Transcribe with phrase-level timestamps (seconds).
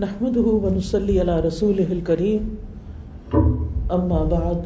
[0.00, 2.44] نحمده ونصلي على رسوله الكريم.
[3.92, 4.60] أما بعد،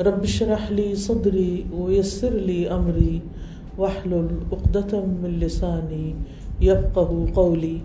[0.00, 3.18] رب اشرح لي صدري ويسر لي أمري
[3.78, 6.14] واحلل عقدة من لساني
[6.60, 7.76] يفقه قولي.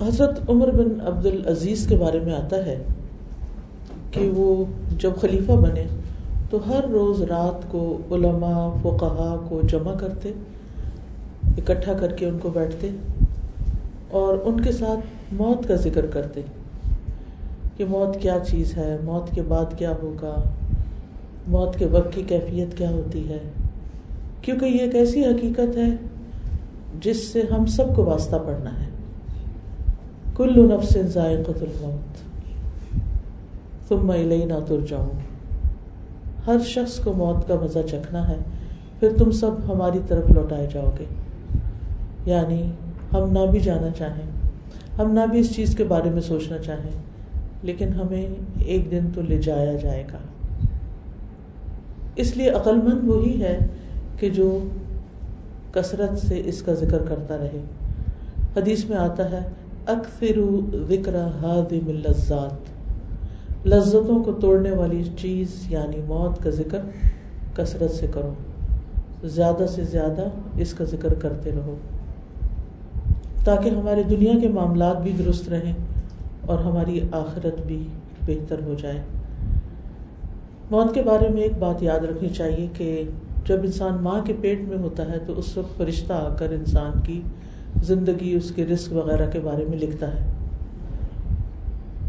[0.00, 2.82] حضرت عمر بن عبد العزیز کے بارے میں آتا ہے
[4.10, 4.64] کہ وہ
[4.98, 5.84] جب خلیفہ بنے
[6.50, 10.32] تو ہر روز رات کو علماء، فقہا کو جمع کرتے،
[11.58, 12.90] اکٹھا کر کے ان کو بیٹھتے
[14.10, 15.00] اور ان کے ساتھ
[15.32, 16.42] موت کا ذکر کرتے
[17.76, 20.34] کہ موت کیا چیز ہے، موت کے بعد کیا ہوگا،
[21.48, 23.38] موت کے وقت کی کیفیت کیا ہوتی ہے۔
[24.42, 25.88] کیونکہ یہ ایک ایسی حقیقت ہے
[27.00, 28.88] جس سے ہم سب کو واسطہ پڑنا ہے۔
[30.36, 32.18] کل نفس ذائقۃ الموت
[33.88, 35.29] تم الینا ترجعون۔
[36.50, 38.36] ہر شخص کو موت کا مزہ چکھنا ہے۔
[39.00, 41.04] پھر تم سب ہماری طرف لوٹائے جاؤ گے۔
[42.26, 42.70] یعنی
[43.12, 44.30] ہم نہ بھی جانا چاہیں۔
[44.98, 47.02] ہم نہ بھی اس چیز کے بارے میں سوچنا چاہیں۔
[47.62, 48.26] لیکن ہمیں
[48.58, 50.18] ایک دن تو لے جایا جائے گا۔
[52.16, 53.58] اس لیے عقل مند وہی ہے
[54.18, 54.64] کہ جو
[55.72, 57.60] کثرت سے اس کا ذکر کرتا رہے۔
[58.56, 59.38] حدیث میں آتا ہے
[59.86, 60.40] اکثر
[60.88, 62.79] ذکر ہادم اللذات
[63.66, 66.78] لذتوں کو توڑنے والی چیز یعنی موت کا ذکر
[67.54, 68.34] کثرت سے کرو۔
[69.24, 70.24] زیادہ سے زیادہ
[70.56, 71.76] اس کا ذکر کرتے رہو۔
[73.44, 75.72] تاکہ ہمارے دنیا کے معاملات بھی درست رہیں
[76.46, 77.86] اور ہماری آخرت بھی
[78.26, 79.00] بہتر ہو جائے۔
[80.70, 83.04] موت کے بارے میں ایک بات یاد رکھنی چاہیے کہ
[83.46, 87.00] جب انسان ماں کے پیٹ میں ہوتا ہے تو اس وقت فرشتہ آ کر انسان
[87.00, 87.20] کی
[87.82, 90.39] زندگی، اس کے رزق وغیرہ کے بارے میں لکھتا ہے۔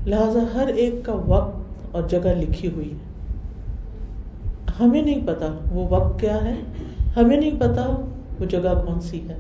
[0.06, 1.58] لہذا ہر ایک کا وقت
[1.92, 3.12] اور جگہ لکھی ہوئی ہے۔
[4.80, 6.56] ہمیں نہیں پتا وہ وقت کیا ہے،
[7.18, 8.06] ہمیں نہیں پتا
[8.40, 9.36] وہ جگہ کون سی ہے۔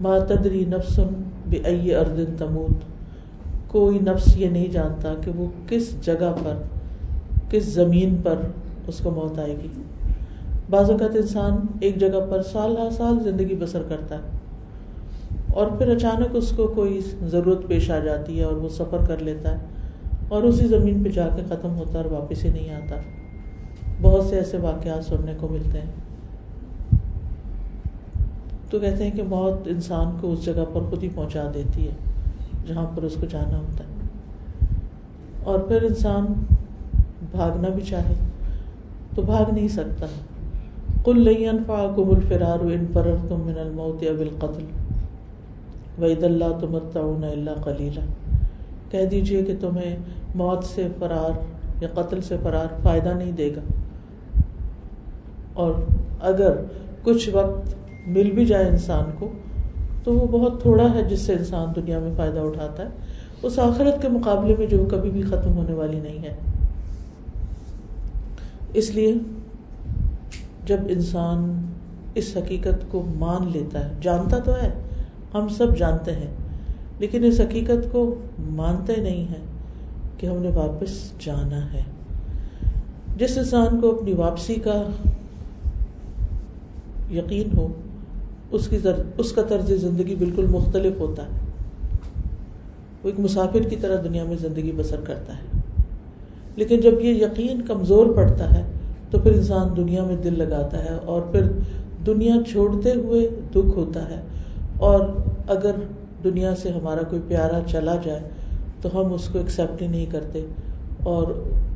[0.00, 2.84] ما تدری نفسن بے اردن تموت۔
[3.66, 6.54] کوئی نفس یہ نہیں جانتا کہ وہ کس جگہ پر،
[7.50, 8.36] کس زمین پر
[8.86, 9.82] اس کو موت آئے گی۔
[10.70, 14.39] بعض اوقات انسان ایک جگہ پر سال ہر سال زندگی بسر کرتا ہے۔
[15.54, 19.18] اور پھر اچانک اس کو کوئی ضرورت پیش آ جاتی ہے اور وہ سفر کر
[19.18, 19.64] لیتا ہے
[20.28, 22.96] اور اسی زمین پہ جا کے ختم ہوتا ہے اور واپس ہی نہیں آتا۔
[24.02, 25.90] بہت سے ایسے واقعات سننے کو ملتے ہیں۔
[28.70, 31.94] تو کہتے ہیں کہ موت انسان کو اس جگہ پر خود ہی پہنچا دیتی ہے
[32.68, 33.90] جہاں پر اس کو جانا ہوتا ہے۔
[35.44, 36.26] اور پھر انسان
[37.30, 38.14] بھاگنا بھی چاہے
[39.14, 40.06] تو بھاگ نہیں سکتا۔
[41.04, 44.64] کل نہیں انفا قبل فرار ان فرر تم من الموت اب القتل۔
[46.00, 48.00] وید اللہ تمت اللہ کلیلہ
[48.90, 49.96] کہہ دیجیے کہ تمہیں
[50.34, 51.38] موت سے فرار
[51.82, 53.60] یا قتل سے فرار فائدہ نہیں دے گا۔
[55.52, 55.74] اور
[56.20, 56.52] اگر
[57.02, 57.74] کچھ وقت
[58.06, 59.28] مل بھی جائے انسان کو،
[60.04, 62.88] تو وہ بہت تھوڑا ہے جس سے انسان دنیا میں فائدہ اٹھاتا ہے۔
[63.42, 66.36] اس آخرت کے مقابلے میں جو کبھی بھی ختم ہونے والی نہیں ہے۔
[68.74, 69.14] اس لیے
[70.66, 71.66] جب انسان
[72.14, 74.70] اس حقیقت کو مان لیتا ہے، جانتا تو ہے
[75.34, 76.34] ہم سب جانتے ہیں،
[76.98, 79.46] لیکن اس حقیقت کو مانتے نہیں ہیں
[80.18, 81.82] کہ ہم نے واپس جانا ہے۔
[83.16, 84.86] جس انسان کو اپنی واپسی کا
[87.10, 87.68] یقین ہو،
[88.50, 88.78] اس کی
[89.18, 91.38] اس کا طرز زندگی بالکل مختلف ہوتا ہے۔
[93.02, 95.60] وہ ایک مسافر کی طرح دنیا میں زندگی بسر کرتا ہے۔
[96.56, 98.62] لیکن جب یہ یقین کمزور پڑتا ہے،
[99.10, 101.42] تو پھر انسان دنیا میں دل لگاتا ہے اور پھر
[102.06, 104.20] دنیا چھوڑتے ہوئے دکھ ہوتا ہے۔
[104.80, 105.00] اور
[105.48, 105.70] اگر
[106.24, 108.20] دنیا سے ہمارا کوئی پیارا چلا جائے
[108.82, 110.46] تو ہم اس کو ایکسیپٹ ہی نہیں کرتے
[111.02, 111.26] اور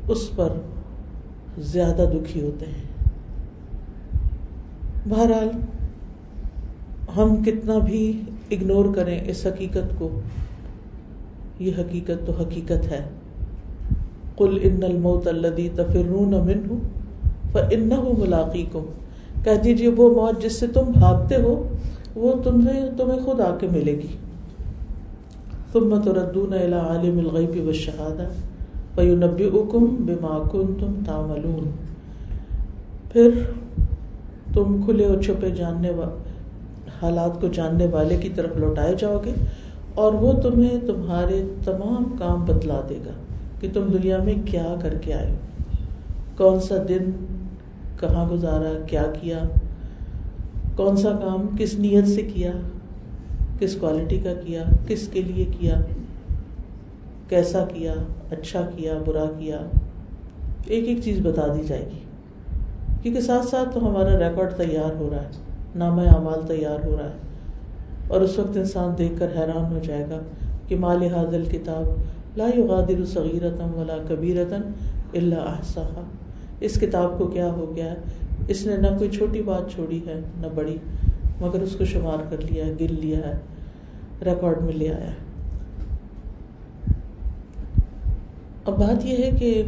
[0.07, 0.49] اس پر
[1.57, 2.83] زیادہ دکھی ہوتے ہیں۔
[5.09, 5.49] بہرحال،
[7.17, 8.21] ہم کتنا بھی
[8.51, 10.09] اگنور کریں اس حقیقت کو،
[11.59, 13.03] یہ حقیقت تو حقیقت ہے۔
[14.37, 16.59] کل ان الموت الدی تفرون امن
[17.91, 18.85] ہوں ملاقی کو
[19.43, 21.67] کہہ دیجیے وہ موت جس سے تم بھاگتے ہو
[22.15, 24.07] وہ تمہیں تمہیں خود آ کے ملے گی۔
[25.71, 28.27] تم متردون عالم الغیب و شہادہ
[29.01, 31.71] نبی اکم بے معقن تم تاملون
[33.11, 33.29] پھر
[34.53, 35.91] تم کھلے اور چھپے جاننے
[37.01, 39.31] حالات کو جاننے والے کی طرف لوٹائے جاؤ گے
[39.95, 43.11] اور وہ تمہیں تمہارے تمام کام بتلا دے گا
[43.59, 45.35] کہ تم دنیا میں کیا کر کے آئے
[46.37, 47.11] کون سا دن،
[47.99, 49.43] کہاں گزارا، کیا کیا
[50.75, 52.51] کون سا کام کس نیت سے کیا؟
[53.59, 55.81] کس کوالٹی کا کیا؟ کس کے لیے کیا؟
[57.29, 57.93] کیسا کیا؟
[58.31, 59.59] اچھا کیا؟ برا کیا؟
[60.65, 61.99] ایک ایک چیز بتا دی جائے گی۔
[63.01, 65.29] کیونکہ ساتھ ساتھ تو ہمارا ریکارڈ تیار ہو رہا ہے،
[65.75, 67.17] نامہ اعمال تیار ہو رہا ہے۔
[68.07, 70.19] اور اس وقت انسان دیکھ کر حیران ہو جائے گا
[70.67, 71.83] کہ مال حاضل کتاب
[72.37, 74.61] لا یغادر صغیرتم ولا کبیرتن
[75.13, 76.01] اللہ احصاها۔
[76.59, 77.95] اس کتاب کو کیا ہو گیا ہے؟
[78.47, 80.77] اس نے نہ کوئی چھوٹی بات چھوڑی ہے، نہ بڑی،
[81.41, 83.33] مگر اس کو شمار کر لیا ہے، گن لیا ہے،
[84.25, 85.23] ریکارڈ میں لے آیا ہے۔
[88.65, 89.63] اب بات یہ ہے کہ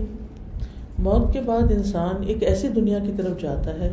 [1.00, 3.92] موت کے بعد انسان ایک ایسی دنیا کی طرف جاتا ہے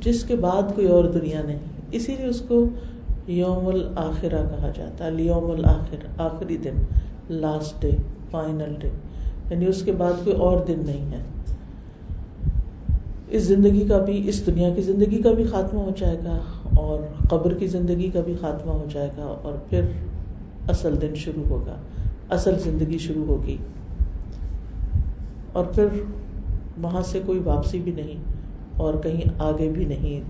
[0.00, 1.58] جس کے بعد کوئی اور دنیا نہیں۔
[1.90, 2.64] اسی لیے اس کو
[3.26, 6.82] یوم الآخرہ کہا جاتا ہے یوم الآخر آخری دن
[7.30, 7.90] لاسٹ ڈے
[8.30, 8.88] فائنل ڈے
[9.50, 11.22] یعنی اس کے بعد کوئی اور دن نہیں ہے۔
[13.28, 16.38] اس زندگی کا بھی، اس دنیا کی زندگی کا بھی خاتمہ ہو جائے گا
[16.76, 19.80] اور قبر کی زندگی کا بھی خاتمہ ہو جائے گا اور پھر
[20.68, 21.76] اصل دن شروع ہوگا،
[22.30, 23.56] اصل زندگی شروع ہوگی۔
[25.52, 25.86] اور پھر
[26.82, 28.22] وہاں سے کوئی واپسی بھی نہیں
[28.76, 30.20] اور کہیں آگے بھی نہیں،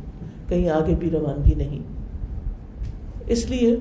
[0.48, 1.78] کہیں آگے بھی روانگی نہیں۔
[3.26, 3.76] اس لیے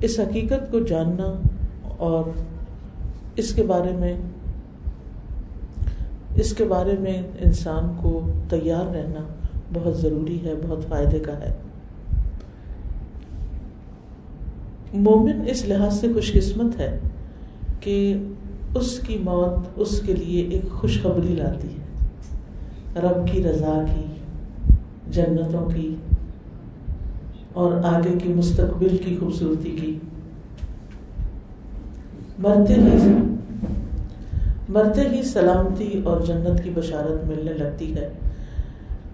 [0.00, 1.40] اس حقیقت کو جاننا
[1.96, 2.24] اور
[3.36, 4.16] اس کے بارے میں
[6.34, 9.20] اس کے بارے میں انسان کو تیار رہنا
[9.74, 11.54] بہت ضروری ہے، بہت فائدے کا ہے۔
[14.94, 16.98] مومن اس لحاظ سے خوش قسمت ہے
[17.80, 18.16] کہ
[18.74, 22.06] اس کی موت اس کے لیے ایک خوشخبری لاتی ہے۔
[22.96, 24.02] رب کی رضا کی،
[25.10, 25.94] جنتوں کی
[27.52, 29.98] اور آگے کی مستقبل کی خوبصورتی کی۔
[32.38, 32.98] مرتے ہی
[34.68, 38.08] مرتے ہی سلامتی اور جنت کی بشارت ملنے لگتی ہے۔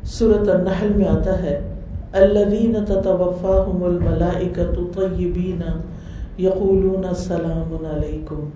[0.04, 1.60] سورت النحل میں آتا ہے،
[2.12, 5.62] الذین تتوفاہم الملائکۃ طیبین
[6.38, 8.48] یقولون سلام علیکم،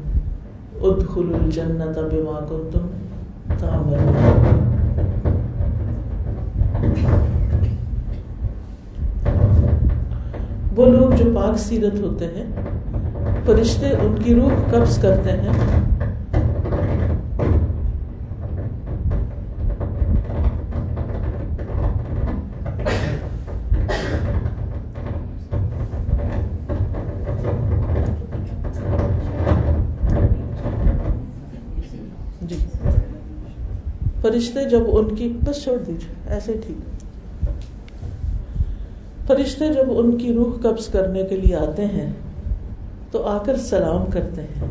[0.83, 2.87] ادخلوا الجنت بما کنتم
[3.59, 4.61] تعملون۔
[10.77, 12.45] وہ لوگ جو پاک سیرت ہوتے ہیں،
[13.47, 15.83] فرشتے ان کی روح قبض کرتے ہیں۔
[34.43, 36.77] فرشتے جب ان کی بس چھوڑ دیجیے، ایسے ٹھیک
[39.27, 42.13] فرشتے جب ان کی روح قبض کرنے کے لیے آتے ہیں،
[43.11, 44.69] تو آ کر سلام کرتے ہیں۔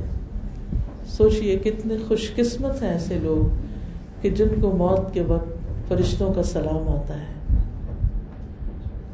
[1.07, 3.56] سوچئے کتنے خوش قسمت ہیں ایسے لوگ
[4.21, 5.47] کہ جن کو موت کے وقت
[5.88, 7.57] فرشتوں کا سلام آتا ہے۔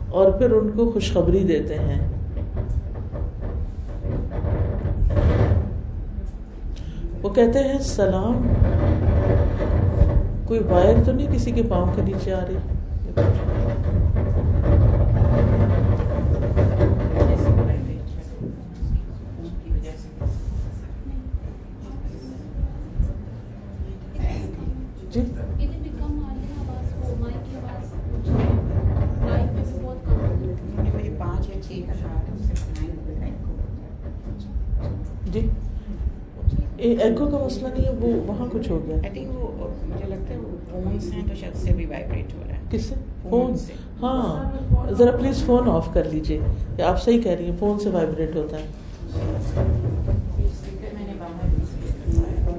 [0.10, 2.08] اور پھر ان کو خوشخبری دیتے ہیں۔
[7.22, 8.48] وہ کہتے ہیں، سلام
[10.48, 12.58] کوئی وائر تو نہیں کسی کے پاؤں کے نیچے آ رہی؟
[25.12, 25.22] جی؟
[35.32, 35.48] جی؟
[36.78, 40.40] ایکو کا مسئلہ نہیں ہے وہ وہاں کچھ ہو گیا۔ مجھے لگتا ہے
[40.72, 42.96] فون سے تو شاید سے بھی وائبریٹ ہو رہا ہے۔ کس سے؟
[43.30, 44.44] فون سے۔ ہاں
[44.98, 46.40] ذرا پلیز فون آف کر لیجیے
[46.84, 48.66] آپ صحیح کہہ رہی ہیں فون سے وائبریٹ ہوتا ہے۔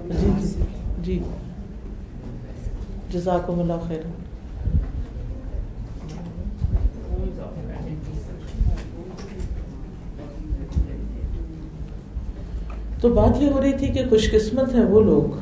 [0.08, 0.30] جی
[1.02, 1.18] جی۔
[3.10, 4.00] جزاکم اللہ خیر۔
[13.00, 15.36] تو بات یہ ہو رہی تھی کہ خوش قسمت ہیں وہ لوگ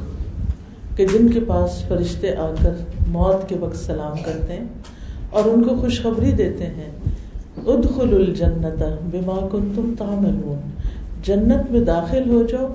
[0.96, 2.72] کہ جن کے پاس فرشتے آ کر
[3.08, 4.64] موت کے وقت سلام کرتے ہیں
[5.30, 6.90] اور ان کو خوشخبری دیتے ہیں۔
[7.66, 10.70] ادخل الجنت بما کنتم تعملون۔
[11.22, 12.74] جنت میں داخل ہو جاؤ،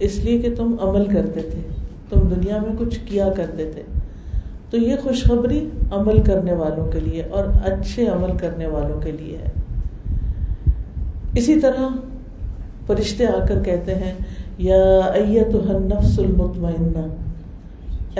[0.00, 1.60] اس لیے کہ تم عمل کرتے تھے۔
[2.10, 3.82] تم دنیا میں کچھ کیا کرتے تھے۔
[4.70, 9.38] تو یہ خوشخبری عمل کرنے والوں کے لیے اور اچھے عمل کرنے والوں کے لیے
[9.38, 9.50] ہے۔
[11.34, 11.88] اسی طرح
[12.88, 14.12] فرشتے آ کر کہتے ہیں،
[14.58, 14.82] یا
[15.14, 17.04] النفس المطمئنہ.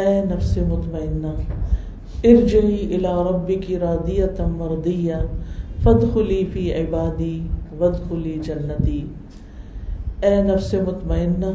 [0.00, 1.32] اے نفس مطمئنہ،
[2.24, 5.14] ارجعی الى ربک راضیتا مرضیہ،
[5.82, 7.38] فادخلی فی عبادی
[7.78, 9.00] وادخلی جنتی۔
[10.22, 11.50] اے نفس مطمئنہ،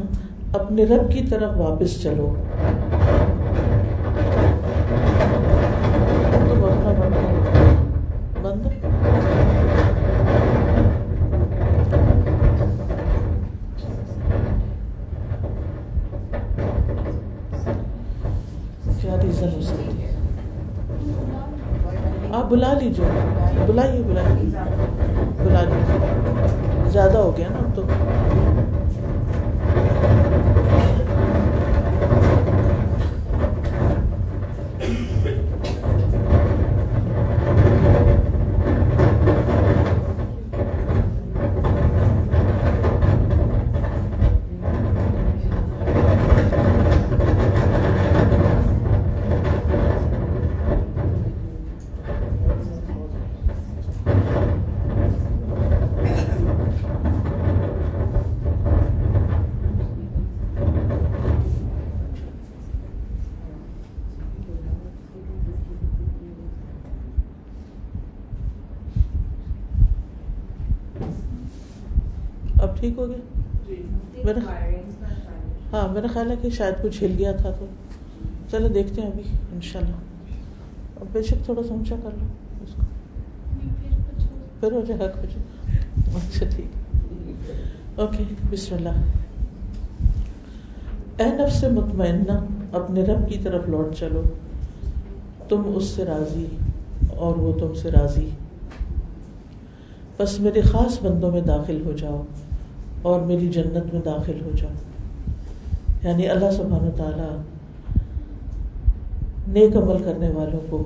[0.52, 2.34] اپنے رب کی طرف واپس چلو۔
[74.24, 74.38] میرا
[75.72, 77.66] ہاں میرا خیال ہے کہ شاید کچھ ہل گیا تھا تو۔
[78.50, 79.96] چلو دیکھتے ہیں ابھی ان شاء اللہ
[81.00, 82.26] اب بے شک تھوڑا سا اونچا کر لو۔
[82.64, 82.82] اس کو۔
[84.60, 85.36] پھر ہو جائے گا کچھ
[86.16, 86.96] اچھا ٹھیک۔
[88.00, 88.88] اوکے بسم اللہ۔
[91.16, 92.32] اے نفس مطمئنہ
[92.72, 94.22] اپنے رب کی طرف لوٹ چلو۔
[95.48, 96.46] تم اس سے راضی
[97.16, 98.30] اور وہ تم سے راضی۔
[100.18, 102.22] بس میرے خاص بندوں میں داخل ہو جاؤ۔
[103.08, 104.70] اور میری جنت میں داخل ہو جاؤ
[106.02, 107.34] یعنی اللہ سبحانہ تعالیٰ
[109.52, 110.82] نیک عمل کرنے والوں کو،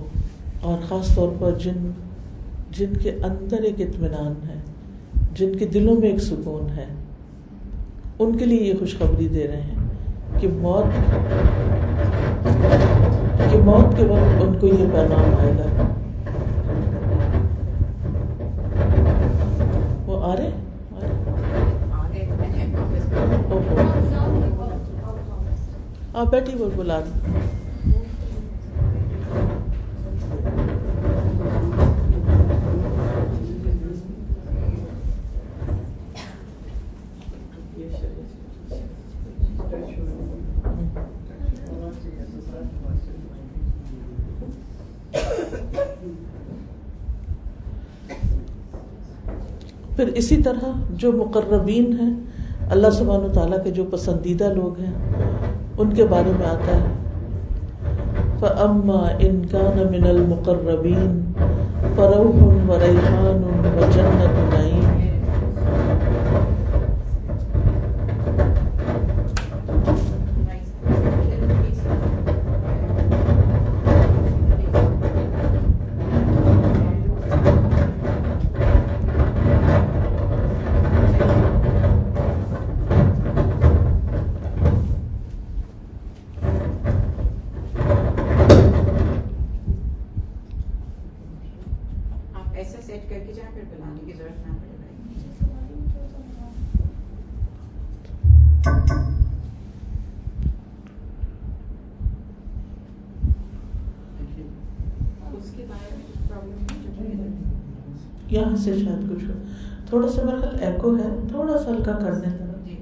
[0.61, 1.91] اور خاص طور پر جن
[2.79, 4.59] جن کے اندر ایک اطمینان ہے،
[5.35, 6.87] جن کے دلوں میں ایک سکون ہے،
[8.19, 10.87] ان کے لیے یہ خوشخبری دے رہے ہیں کہ موت
[13.51, 15.69] کہ موت کے وقت ان کو یہ پیغام آئے گا
[20.07, 20.51] وہ آ رہے
[26.19, 27.47] آپ بیٹھی وہ بلا رہی
[49.97, 52.11] پھر اسی طرح جو مقربین ہیں،
[52.71, 54.93] اللہ سبحانہ تعالیٰ کے جو پسندیدہ لوگ ہیں
[55.79, 56.87] ان کے بارے میں آتا ہے۔
[58.41, 61.21] فَأَمَّا إِن كَانَ مِنَ الْمُقَرَّبِينَ
[61.95, 63.43] فَرَوْحٌ وَرَيْحَانٌ
[63.77, 64.58] وَجَنَّةٌ
[109.99, 112.75] تھوڑا سا میرا خیال ایکو ہے تھوڑا سا ہلکا کر دیں ذرا جی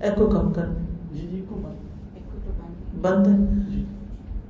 [0.00, 0.84] ایکو کم کر دیں
[1.30, 1.56] ایکو
[2.44, 3.82] تو بند بند ہے؟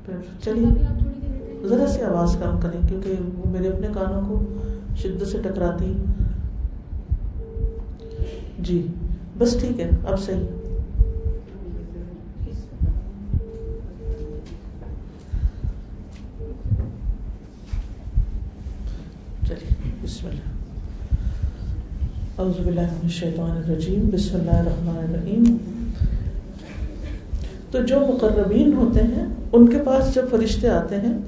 [0.06, 4.42] پھر چلیے ذرا سی آواز کم کریں کیونکہ وہ میرے اپنے کانوں کو
[4.96, 5.92] شدت سے ٹکراتی۔
[8.58, 8.86] جی
[9.38, 10.44] بس ٹھیک ہے اب صحیح
[19.48, 20.54] چلیے بسم اللہ
[22.46, 25.56] اعوذ باللہ من الشیطان الرجیم، بسم اللہ الرحمن الرحیم۔
[27.70, 31.18] تو جو مقربین ہوتے ہیں، ان کے پاس جب فرشتے آتے ہیں،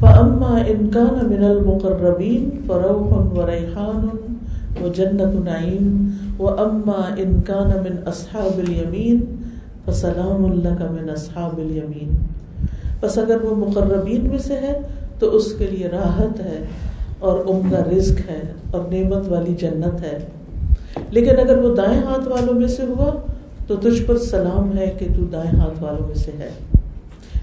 [0.00, 4.08] فَأَمَّا إِن كَانَ مِنَ الْمُقَرَّبِينَ فَرَوْحٌ وَرَيْحَانٌ
[4.84, 9.20] وَجَنَّةُ نَعِيمٍ وَأَمَّا إِن كَانَ مِنْ أَصْحَابِ الْيَمِينَ
[9.84, 12.12] فَسَلَامٌ لَكَ مِنْ أَصْحَابِ الْيَمِينَ۔
[13.00, 14.78] بس اگر وہ مقربین میں سے ہے
[15.18, 16.64] تو اس کے لیے راحت ہے
[17.18, 18.40] اور عمدہ رزق ہے
[18.70, 20.18] اور نعمت والی جنت ہے۔
[21.10, 23.32] لیکن اگر وہ دائیں ہاتھ والوں میں سے ہوا
[23.66, 26.50] تو تجھ پر سلام ہے کہ تو دائیں ہاتھ والوں میں سے ہے۔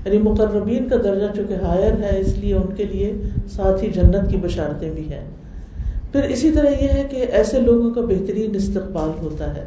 [0.06, 3.14] یعنی مقربین کا درجہ چونکہ ہائر ہے، اس لیے ان کے لیے
[3.52, 5.26] ساتھ ہی جنت کی بشارتیں بھی ہیں۔
[6.12, 9.64] پھر اسی طرح یہ ہے کہ ایسے لوگوں کا بہترین استقبال ہوتا ہے۔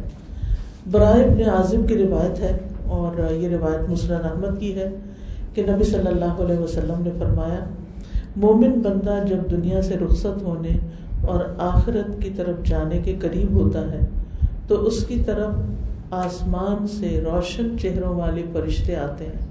[0.90, 4.90] برائے ابن عازم کی روایت ہے اور یہ روایت مسلم احمد کی ہے
[5.54, 7.64] کہ نبی صلی اللہ علیہ وسلم نے فرمایا،
[8.36, 10.68] مومن بندہ جب دنیا سے رخصت ہونے
[11.28, 14.00] اور آخرت کی طرف جانے کے قریب ہوتا ہے،
[14.68, 19.46] تو اس کی طرف آسمان سے روشن چہروں والے فرشتے آتے ہیں۔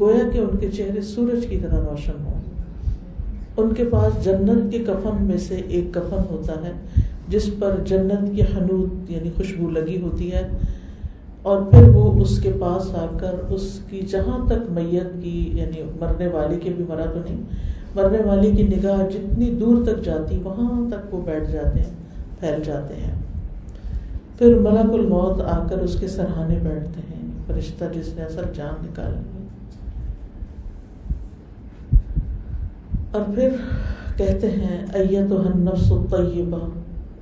[0.00, 2.40] گویا کہ ان کے چہرے سورج کی طرح روشن ہوں۔
[3.56, 6.72] ان کے پاس جنت کے کفن میں سے ایک کفن ہوتا ہے،
[7.28, 10.46] جس پر جنت کی حنوت یعنی خوشبو لگی ہوتی ہے،
[11.42, 15.82] اور پھر وہ اس کے پاس آ کر اس کی جہاں تک میت کی یعنی
[16.00, 17.42] مرنے والے کے بھی مرا تو نہیں
[17.94, 21.90] مرنے والے کی نگاہ جتنی دور تک جاتی، وہاں تک وہ بیٹھ جاتے ہیں،
[22.40, 23.14] پھیل جاتے ہیں۔
[24.38, 28.86] پھر ملک الموت آ کر اس کے سرہانے بیٹھتے ہیں، فرشتہ جس نے اثر جان
[28.86, 29.14] نکال
[33.12, 33.48] اور پھر
[34.16, 36.58] کہتے ہیں ایت النفس الطیبہ،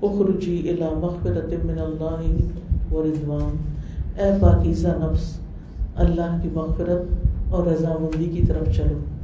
[0.02, 3.56] اخرجی الى مغفرت من اللہ و رضوان۔
[4.20, 5.40] اے پاکیزہ نفس،
[5.94, 9.19] اللہ کی مغفرت اور رضامندی کی طرف چلو۔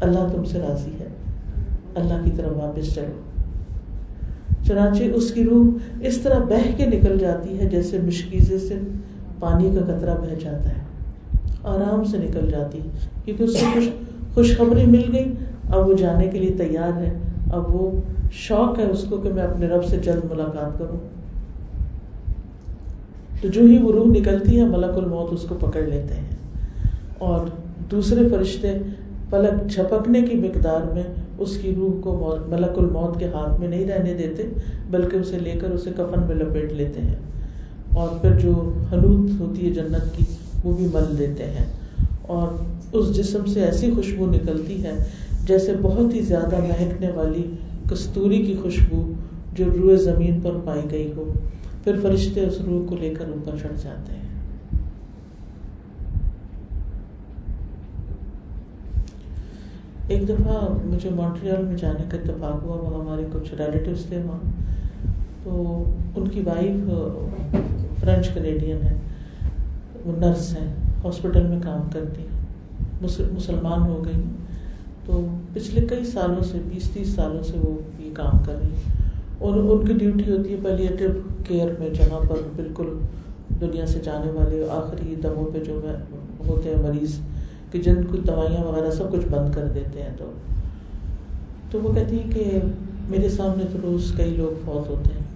[0.00, 1.08] اللہ تم سے راضی ہے۔
[1.94, 3.42] اللہ کی طرف واپس چلو۔
[4.64, 5.66] چنانچہ اس کی روح
[6.00, 8.78] اس طرح بہ کے نکل جاتی ہے جیسے مشکیزے سے
[9.40, 10.82] پانی کا قطرہ بہ جاتا ہے۔
[11.64, 12.88] آرام سے نکل جاتی ہے۔
[13.24, 13.88] کیونکہ اس سے خوش
[14.34, 15.32] خوشخبری مل گئی۔
[15.70, 17.12] اب وہ جانے کے لیے تیار ہے۔
[17.52, 17.90] اب وہ
[18.32, 20.96] شوق ہے اس کو کہ میں اپنے رب سے جلد ملاقات کروں۔
[23.42, 26.28] تو جو ہی وہ روح نکلتی ہے، ملک الموت اس کو پکڑ لیتے ہیں۔
[27.18, 27.46] اور
[27.90, 28.78] دوسرے فرشتے
[29.30, 31.02] پلک جھپکنے کی مقدار میں
[31.38, 34.42] اس کی روح کو ملک الموت کے ہاتھ میں نہیں رہنے دیتے،
[34.90, 37.16] بلکہ اسے لے کر اسے کفن میں لپیٹ لیتے ہیں۔
[37.96, 40.24] اور پھر جو حلوت ہوتی ہے جنت کی،
[40.64, 41.66] وہ بھی مل دیتے ہیں۔
[42.22, 42.48] اور
[42.92, 44.92] اس جسم سے ایسی خوشبو نکلتی ہے
[45.46, 47.50] جیسے بہت ہی زیادہ مہکنے والی
[47.90, 49.12] کستوری کی خوشبو
[49.54, 51.32] جو روئے زمین پر پائی گئی ہو۔
[51.84, 54.19] پھر فرشتے اس روح کو لے کر اوپر چڑھ جاتے ہیں۔
[60.10, 64.38] ایک دفعہ مجھے مونٹریال میں جانے کا اتفاق ہوا وہ ہمارے کچھ ریلیٹیوس تھے وہاں۔
[65.44, 65.84] تو
[66.16, 66.90] ان کی وائف
[68.00, 68.94] فرینچ کینیڈین ہے،
[70.04, 70.74] وہ نرس ہیں
[71.04, 72.22] ہاسپٹل میں کام کرتی
[73.36, 74.22] مسلمان ہو گئی۔
[75.06, 78.94] تو پچھلے کئی سالوں سے، بیس تیس سالوں سے وہ یہ کام کر رہی ہیں۔
[79.38, 81.04] اور ان کی ڈیوٹی ہوتی ہے پلیٹو
[81.48, 82.98] کیئر میں، جہاں پر بالکل
[83.60, 85.80] دنیا سے جانے والے آخری دموں پہ جو
[86.48, 87.18] ہوتے ہیں مریض۔
[87.70, 90.30] کہ جن کو دوائیاں وغیرہ سب کچھ بند کر دیتے ہیں تو
[91.70, 92.58] تو وہ کہتی ہیں کہ
[93.08, 95.26] میرے سامنے تو روز کئی لوگ فوت ہوتے ہیں،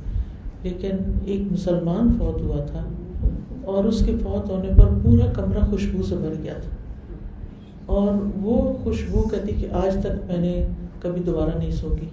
[0.62, 2.84] لیکن ایک مسلمان فوت ہوا تھا
[3.64, 6.76] اور اس کے فوت ہونے پر پورا کمرہ خوشبو سے بھر گیا تھا۔
[7.86, 10.66] اور وہ خوشبو کہتی کہ آج تک میں نے
[11.00, 12.08] کبھی دوبارہ نہیں سوگی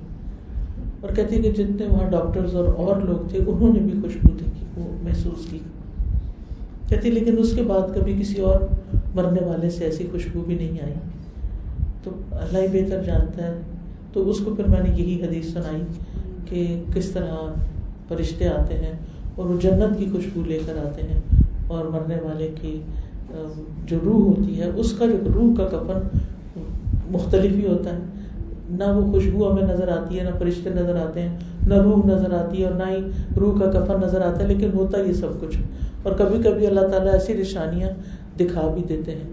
[1.01, 4.81] اور کہتی کہ جتنے وہاں ڈاکٹرز اور اور لوگ تھے، انہوں نے بھی خوشبو دیکھی،
[4.81, 5.59] وہ محسوس کی۔
[6.91, 8.59] کہتی لیکن اس کے بعد کبھی کسی اور
[9.15, 10.93] مرنے والے سے ایسی خوشبو بھی نہیں آئی.
[12.03, 13.53] تو اللہ ہی بہتر جانتا ہے۔
[14.13, 15.81] تو اس کو پھر میں نے یہی حدیث سنائی
[16.45, 17.35] کہ کس طرح
[18.07, 18.91] فرشتے آتے ہیں
[19.35, 21.19] اور وہ جنت کی خوشبو لے کر آتے ہیں
[21.67, 22.81] اور مرنے والے کی
[23.85, 26.17] جو روح ہوتی ہے، اس کا جو روح کا کفن
[27.11, 27.99] مختلف ہی ہوتا ہے۔
[28.69, 32.33] نہ وہ خوشبو ہمیں نظر آتی ہے، نہ فرشتے نظر آتے ہیں، نہ روح نظر
[32.33, 32.99] آتی ہے اور نہ ہی
[33.39, 35.57] روح کا کفن نظر آتا ہے، لیکن ہوتا یہ سب کچھ۔
[36.03, 37.89] اور کبھی کبھی اللہ تعالیٰ ایسی نشانیاں
[38.37, 39.29] دکھا بھی دیتے ہیں۔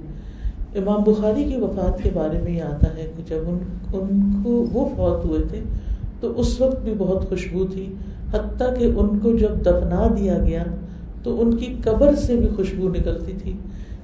[0.75, 3.59] امام بخاری کی وفات کے بارے میں یہ آتا ہے کہ جب ان
[3.93, 5.61] ان کو وہ فوت ہوئے تھے
[6.21, 7.95] تو اس وقت بھی بہت خوشبو تھی،
[8.33, 10.65] حتیٰ کہ ان کو جب دفنا دیا گیا
[11.23, 13.53] تو ان کی قبر سے بھی خوشبو نکلتی تھی،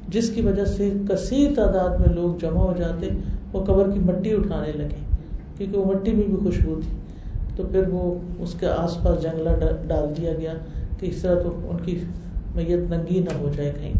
[0.08, 3.08] جس کی وجہ سے کثیر تعداد میں لوگ جمع ہو جاتے
[3.52, 5.00] وہ قبر کی مٹی اٹھانے لگے،
[5.56, 6.96] کیونکہ وہ مٹی میں بھی خوشبو تھی۔
[7.56, 9.50] تو پھر وہ اس کے آس پاس جنگلہ
[9.86, 10.52] ڈال دیا گیا
[11.00, 11.98] کہ اس طرح تو ان کی
[12.54, 13.92] میت ننگی نہ ہو جائے کہیں۔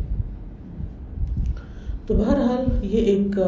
[2.06, 3.38] تو بہرحال یہ ایک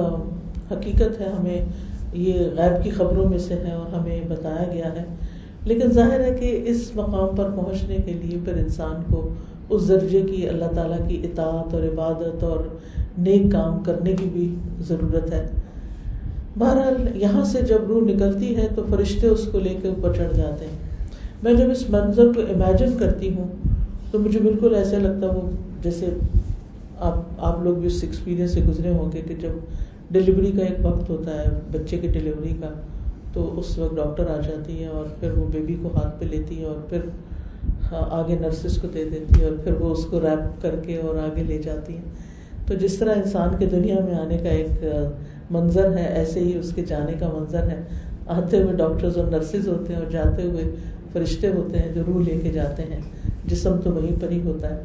[0.73, 1.65] حقیقت ہے، ہمیں
[2.13, 5.05] یہ غیب کی خبروں میں سے ہے اور ہمیں بتایا گیا ہے۔
[5.65, 9.29] لیکن ظاہر ہے کہ اس مقام پر پہنچنے کے لیے پھر انسان کو
[9.71, 12.59] اس درجے کی اللہ تعالیٰ کی اطاعت اور عبادت اور
[13.19, 15.49] نیک کام کرنے کی بھی ضرورت ہے۔
[16.59, 20.37] بہرحال یہاں سے جب روح نکلتی ہے تو فرشتے اس کو لے کے اوپر چڑھ
[20.37, 21.07] جاتے ہیں۔
[21.43, 23.49] میں جب اس منظر کو امیجن کرتی ہوں
[24.11, 25.51] تو مجھے بالکل ایسا لگتا وہ
[25.83, 26.07] جیسے
[26.99, 29.51] آپ آپ لوگ بھی اس ایکسپیرئنس سے گزرے ہوں گے کہ جب
[30.11, 32.69] ڈلیوری کا ایک وقت ہوتا ہے، بچے کی ڈلیوری کا،
[33.33, 36.61] تو اس وقت ڈاکٹر آ جاتی ہے اور پھر وہ بیبی کو ہاتھ پہ لیتی
[36.61, 37.01] ہے اور پھر
[37.93, 41.17] آگے نرسز کو دے دیتی ہے اور پھر وہ اس کو ریپ کر کے اور
[41.17, 42.15] آگے لے جاتی ہیں۔
[42.67, 44.85] تو جس طرح انسان کے دنیا میں آنے کا ایک
[45.51, 47.83] منظر ہے، ایسے ہی اس کے جانے کا منظر ہے۔
[48.27, 50.65] آتے ہوئے ڈاکٹرز اور نرسز ہوتے ہیں اور جاتے ہوئے
[51.13, 53.01] فرشتے ہوتے ہیں جو روح لے کے جاتے ہیں۔
[53.47, 54.81] جسم تو وہیں پر ہی ہوتا ہے۔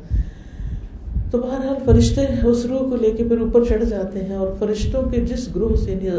[1.31, 5.03] تو بہرحال فرشتے اس روح کو لے کے پھر اوپر چڑھ جاتے ہیں اور فرشتوں
[5.09, 6.09] کے جس گروہ سے یعنی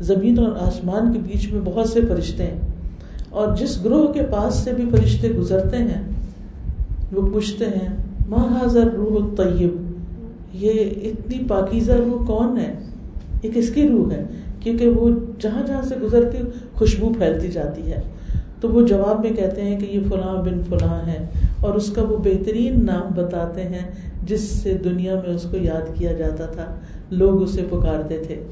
[0.00, 2.60] زمین اور آسمان کے بیچ میں بہت سے فرشتے ہیں
[3.30, 6.02] اور جس گروہ کے پاس سے بھی فرشتے گزرتے ہیں،
[7.12, 7.88] وہ پوچھتے ہیں
[8.28, 9.92] ماں حاضر روح طیب
[10.52, 10.70] یہ
[11.02, 12.74] اتنی پاکیزہ روح کون ہے؟
[13.42, 14.24] یہ کس کی روح ہے؟
[14.60, 16.38] کیونکہ وہ جہاں جہاں سے گزرتی
[16.74, 18.00] خوشبو پھیلتی جاتی ہے۔
[18.60, 21.26] تو وہ جواب میں کہتے ہیں کہ یہ فلاں بن فلاں ہے
[21.62, 23.90] اور اس کا وہ بہترین نام بتاتے ہیں
[24.26, 26.74] جس سے دنیا میں اس کو یاد کیا جاتا تھا،
[27.10, 28.42] لوگ اسے پکارتے تھے۔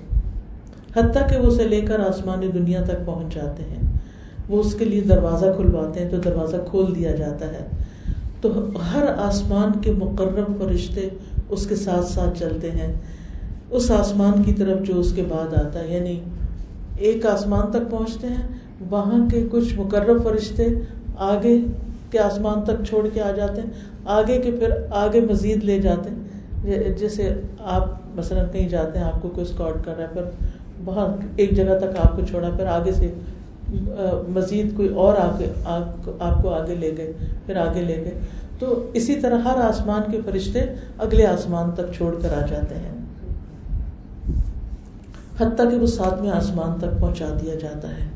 [0.97, 3.93] حتیٰ کہ وہ اسے لے کر آسمانی دنیا تک پہنچ جاتے ہیں۔
[4.49, 7.67] وہ اس کے لیے دروازہ کھلواتے ہیں تو دروازہ کھول دیا جاتا ہے۔
[8.41, 11.09] تو ہر آسمان کے مقرب فرشتے
[11.49, 12.93] اس کے ساتھ ساتھ چلتے ہیں۔
[13.71, 16.21] اس آسمان کی طرف جو اس کے بعد آتا ہے یعنی
[16.97, 18.49] ایک آسمان تک پہنچتے ہیں،
[18.91, 20.69] وہاں کے کچھ مقرب فرشتے
[21.17, 21.59] آگے
[22.13, 23.71] کے آسمان تک چھوڑ کے آ جاتے ہیں،
[24.05, 29.23] آگے کے پھر آگے مزید لے جاتے ہیں۔ جیسے آپ مثلاً کہیں جاتے ہیں، آپ
[29.23, 30.23] کو کوئی اسکاٹ کر رہا ہے، پھر
[30.85, 33.13] وہاں ایک جگہ تک آپ کو چھوڑا پھر آگے سے
[34.29, 35.47] مزید کوئی اور آگے
[36.19, 37.13] آپ کو آگے لے گئے،
[37.47, 38.19] پھر آگے لے گئے۔
[38.59, 40.61] تو اسی طرح ہر آسمان کے فرشتے
[40.99, 42.95] اگلے آسمان تک چھوڑ کر آ جاتے ہیں۔
[45.41, 48.10] حتیٰ کہ وہ ساتویں آسمان تک پہنچا دیا جاتا ہے۔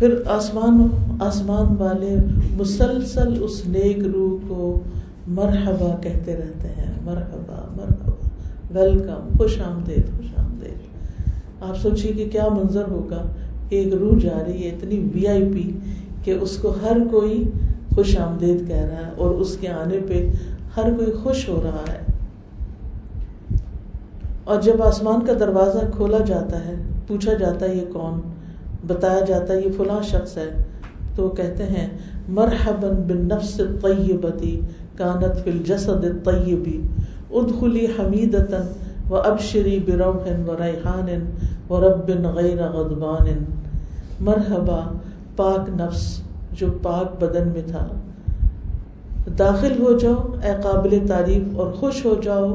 [0.00, 0.88] پھر آسمان
[1.20, 2.16] آسمان والے
[2.56, 4.80] مسلسل اس نیک روح کو
[5.26, 8.28] مرحبا کہتے رہتے ہیں۔ مرحبا مرحبا۔
[8.70, 10.74] ویلکم خوش آمدید خوش آمدید۔
[11.62, 13.22] آپ سوچیے کہ کیا منظر ہوگا؟
[13.68, 15.70] ایک روح جا رہی ہے، اتنی وی آئی پی
[16.24, 17.44] کہ اس کو ہر کوئی
[17.94, 20.28] خوش آمدید کہہ رہا ہے اور اس کے آنے پہ
[20.76, 21.98] ہر کوئی خوش ہو رہا ہے۔
[24.44, 26.74] اور جب آسمان کا دروازہ کھولا جاتا ہے،
[27.06, 28.39] پوچھا جاتا ہے، یہ کون؟
[28.86, 30.48] بتایا جاتا ہے یہ فلاں شخص ہے،
[31.16, 31.86] تو کہتے ہیں
[32.28, 33.60] مرحبن بن نفس
[34.96, 36.80] کانت فی الجسد طیبی
[37.30, 38.62] ادخلی حمیدتا
[39.10, 41.08] و ابشری بروح و ریحان
[41.70, 43.44] و رب غیر غضبان
[44.20, 44.80] مرحبا،
[45.36, 46.02] پاک نفس
[46.52, 47.86] جو پاک بدن میں تھا۔
[49.38, 52.48] داخل ہو جاؤ، اے قابل تعریف، اور خوش ہو جاؤ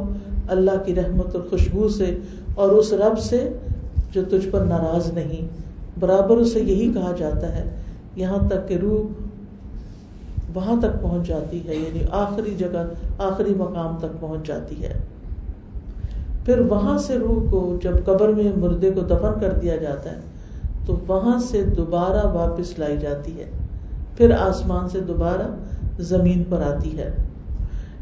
[0.47, 2.17] اللہ کی رحمت اور خوشبو سے،
[2.55, 3.47] اور اس رب سے
[4.11, 5.47] جو تجھ پر ناراض نہیں۔
[5.99, 7.69] برابر اسے یہی کہا جاتا ہے،
[8.15, 9.25] یہاں تک کہ روح
[10.53, 12.85] وہاں تک پہنچ جاتی ہے یعنی آخری جگہ،
[13.19, 14.93] آخری مقام تک پہنچ جاتی ہے۔
[16.45, 20.19] پھر وہاں سے روح کو جب قبر میں مردے کو دفن کر دیا جاتا ہے،
[20.85, 23.49] تو وہاں سے دوبارہ واپس لائی جاتی ہے۔
[24.17, 25.47] پھر آسمان سے دوبارہ
[25.99, 27.15] زمین پر آتی ہے۔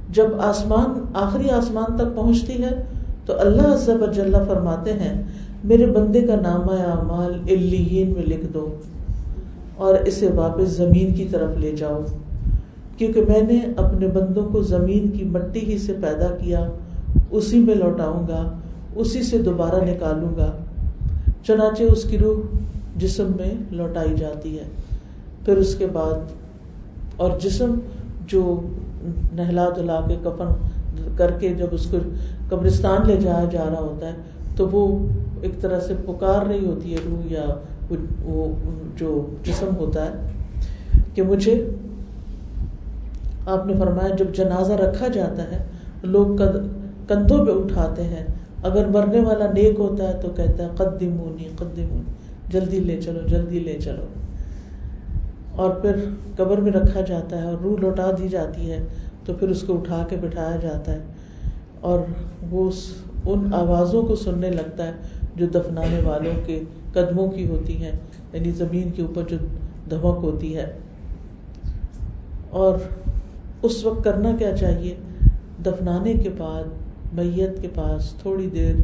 [0.10, 2.84] جب آسمان، آخری آسمان تک پہنچتی ہے،
[3.26, 5.24] تو اللہ عزب جل فرماتے ہیں
[5.64, 8.68] میرے بندے کا نامہ اعمال الین میں لکھ دو
[9.76, 12.02] اور اسے واپس زمین کی طرف لے جاؤ۔
[12.98, 16.68] کیونکہ میں نے اپنے بندوں کو زمین کی مٹی ہی سے پیدا کیا،
[17.32, 18.42] اسی میں لوٹاؤں گا،
[18.96, 20.52] اسی سے دوبارہ نکالوں گا۔
[21.44, 22.58] چنانچہ اس کی روح
[22.96, 24.64] جسم میں لوٹائی جاتی ہے۔
[25.46, 26.20] پھر اس کے بعد،
[27.16, 27.76] اور جسم
[28.28, 28.62] جو
[29.34, 30.68] نہلا دھلا کے کفن
[31.18, 31.98] کر کے جب اس کو
[32.50, 34.14] قبرستان لے جایا جا رہا ہوتا ہے
[34.56, 35.08] تو وہ
[35.42, 37.46] ایک طرح سے پکار رہی ہوتی ہے روح یا
[38.24, 38.48] وہ
[38.98, 40.32] جو جسم ہوتا ہے
[41.14, 41.70] کہ مجھے
[43.46, 45.64] آپ نے فرمایا جب جنازہ رکھا جاتا ہے،
[46.04, 46.38] لوگ
[47.08, 48.26] کندھوں پہ اٹھاتے ہیں۔
[48.64, 52.12] اگر مرنے والا نیک ہوتا ہے تو کہتا ہے، قدمونی قدمونی۔
[52.48, 54.06] جلدی لے چلو، جلدی لے چلو۔
[55.52, 55.92] اور پھر
[56.38, 58.86] قبر میں رکھا جاتا ہے اور روح لوٹا دی جاتی ہے،
[59.26, 61.00] تو پھر اس کو اٹھا کے بٹھایا جاتا ہے۔
[61.82, 62.00] اور
[62.52, 64.92] وہ اس ان آوازوں کو سننے لگتا ہے
[65.36, 66.62] جو دفنانے والوں کے
[66.94, 67.92] قدموں کی ہوتی ہیں
[68.34, 69.38] یعنی زمین کے اوپر جو
[69.90, 70.74] دھمک ہوتی ہے۔
[72.50, 72.78] اور
[73.62, 74.96] اس وقت کرنا کیا چاہیے؟
[75.66, 76.64] دفنانے کے بعد،
[77.14, 78.76] میت کے پاس تھوڑی دیر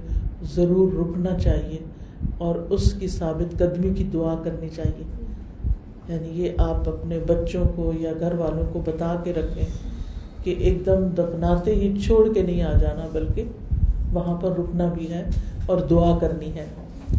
[0.43, 1.77] ضرور رکنا چاہیے
[2.37, 5.03] اور اس کی ثابت قدمی کی دعا کرنی چاہیے۔
[6.07, 9.65] یعنی یہ آپ اپنے بچوں کو یا گھر والوں کو بتا کے رکھیں
[10.43, 13.43] کہ ایک دم دفناتے ہی چھوڑ کے نہیں آ جانا، بلکہ
[14.13, 15.23] وہاں پر رکنا بھی ہے
[15.65, 16.65] اور دعا کرنی ہے۔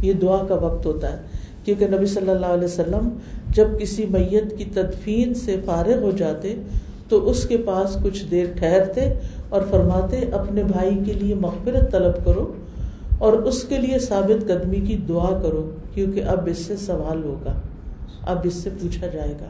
[0.02, 1.16] یہ دعا کا وقت ہوتا ہے۔
[1.64, 3.08] کیونکہ نبی صلی اللہ علیہ وسلم
[3.48, 6.54] جب کسی میت کی تدفین سے فارغ ہو جاتے
[7.08, 9.14] تو اس کے پاس کچھ دیر ٹھہرتے
[9.48, 12.52] اور فرماتے، اپنے بھائی کے لیے مغفرت طلب کرو
[13.18, 17.60] اور اس کے لیے ثابت قدمی کی دعا کرو، کیونکہ اب اس سے سوال ہوگا۔
[18.26, 19.46] اب اس سے پوچھا جائے گا۔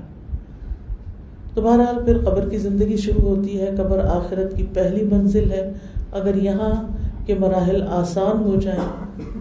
[1.55, 5.73] تو بہرحال پھر قبر کی زندگی شروع ہوتی ہے، قبر آخرت کی پہلی منزل ہے۔
[6.13, 7.00] اگر یہاں
[7.31, 8.89] کے مراحل آسان ہو جائیں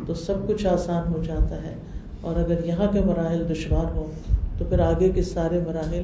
[0.08, 1.76] تو سب کچھ آسان ہو جاتا ہے۔
[2.22, 4.08] اور اگر یہاں کے مراحل دشوار ہوں
[4.58, 6.04] تو پھر آگے کے سارے مراحل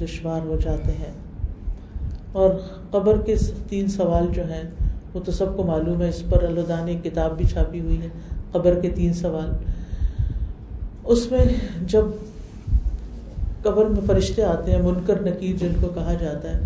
[0.00, 1.12] دشوار ہو جاتے ہیں۔
[2.32, 2.50] اور
[2.90, 3.34] قبر کے
[3.68, 4.62] تین سوال جو ہیں
[5.14, 8.08] وہ تو سب کو معلوم ہے، اس پر اللہ نے کتاب بھی چھاپی ہوئی ہے،
[8.52, 9.56] قبر کے تین سوال۔
[11.04, 11.44] اس میں
[11.86, 12.04] جب
[13.62, 16.60] قبر میں فرشتے آتے ہیں، منکر نکیر جن کو کہا جاتا ہے،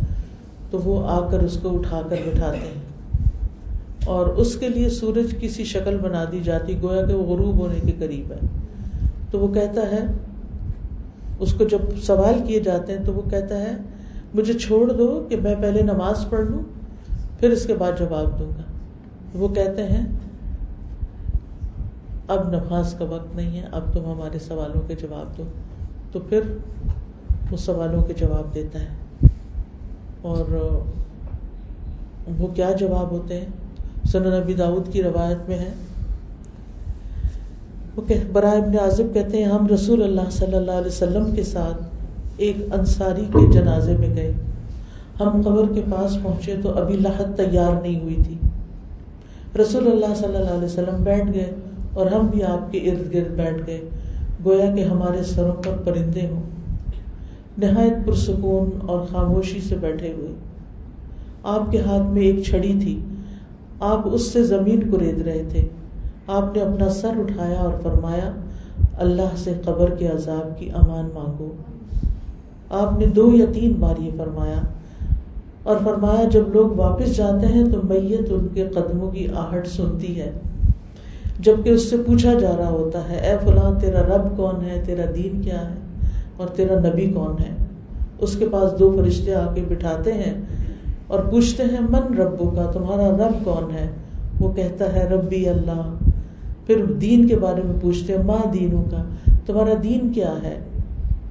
[0.71, 2.82] تو وہ آ کر اس کو اٹھا کر بٹھاتے ہیں۔
[4.07, 7.81] اور اس کے لیے سورج کسی شکل بنا دی جاتی، گویا کہ وہ غروب ہونے
[7.87, 8.39] کے قریب ہے۔
[9.31, 9.99] تو وہ کہتا ہے،
[11.39, 13.77] اس کو جب سوال کیے جاتے ہیں تو وہ کہتا ہے،
[14.35, 16.59] مجھے چھوڑ دو کہ میں پہلے نماز پڑھ لوں،
[17.41, 18.63] پھر اس کے بعد جواب دوں گا۔
[19.35, 20.07] وہ کہتے ہیں،
[22.29, 25.43] اب نماز کا وقت نہیں ہے، اب تم ہمارے سوالوں کے جواب دو۔
[26.13, 26.41] تو پھر
[27.51, 28.89] وہ سوالوں کے جواب دیتا ہے۔
[30.23, 30.53] اور
[32.39, 33.47] وہ کیا جواب ہوتے ہیں؟
[34.05, 35.73] سن نبی داود کی روایت میں ہے۔
[37.97, 41.83] وہ برائے ابن عازب کہتے ہیں، ہم رسول اللہ صلی اللہ علیہ وسلم کے ساتھ
[42.37, 44.33] ایک انصاری کے جنازے میں گئے۔
[45.21, 48.35] ہم قبر کے پاس پہنچے تو ابھی لاہت تیار نہیں ہوئی تھی۔
[49.63, 51.51] رسول اللہ صلی اللہ علیہ وسلم بیٹھ گئے
[51.95, 53.81] اور ہم بھی آپ کے ارد گرد بیٹھ گئے۔
[54.45, 56.43] گویا کہ ہمارے سروں پر پرندے ہوں۔
[57.59, 60.29] نہایت پرسکون اور خاموشی سے بیٹھے ہوئے۔
[61.43, 63.01] آپ کے ہاتھ میں ایک چھڑی تھی۔
[63.83, 65.69] آپ اس سے زمین کو رید رہے تھے۔
[66.27, 68.31] آپ نے اپنا سر اٹھایا اور فرمایا،
[68.99, 71.51] اللہ سے قبر کے عذاب کی امان مانگو۔
[72.71, 74.61] آپ نے دو یا تین بار یہ فرمایا۔
[75.63, 80.21] اور فرمایا، جب لوگ واپس جاتے ہیں تو میت ان کے قدموں کی آہٹ سنتی
[80.21, 80.31] ہے۔
[81.39, 85.05] جبکہ اس سے پوچھا جا رہا ہوتا ہے، اے فلاں تیرا رب کون ہے؟ تیرا
[85.15, 85.75] دین کیا ہے؟
[86.37, 87.65] اور تیرا نبی کون ہے؟
[88.19, 90.43] اس کے پاس دو فرشتے آ کے بٹھاتے ہیں۔
[91.13, 93.89] اور پوچھتے ہیں، من ربو کا تمہارا رب کون ہے؟
[94.41, 95.95] وہ کہتا ہے، ربی اللہ۔
[96.67, 99.03] پھر دین کے بارے میں پوچھتے ہیں ماں دینوں کا
[99.47, 100.59] تمہارا دین کیا ہے؟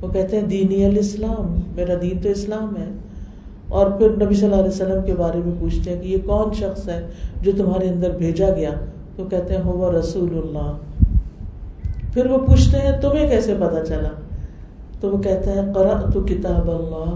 [0.01, 2.89] وہ کہتے ہیں، دینی الاسلام، میرا دین تو اسلام ہے۔
[3.67, 6.53] اور پھر نبی صلی اللہ علیہ وسلم کے بارے میں پوچھتے ہیں کہ یہ کون
[6.53, 7.07] شخص ہے
[7.41, 8.71] جو تمہارے اندر بھیجا گیا؟
[9.15, 10.77] تو کہتے ہیں ہو رسول اللہ۔
[12.13, 14.09] پھر وہ پوچھتے ہیں، تمہیں کیسے پتا چلا؟
[14.99, 17.15] تو وہ کہتا ہے قرا تو کتاب اللہ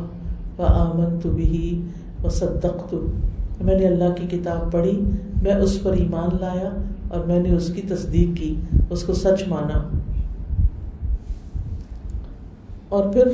[0.60, 1.82] و آمن تو بھی
[2.26, 3.08] و صدق تو
[3.62, 5.02] میں نے اللہ کی کتاب پڑھی،
[5.44, 6.70] میں اس پر ایمان لایا
[7.08, 8.56] اور میں نے اس کی تصدیق کی،
[8.90, 9.90] اس کو سچ مانا۔
[12.90, 13.28] اور پھر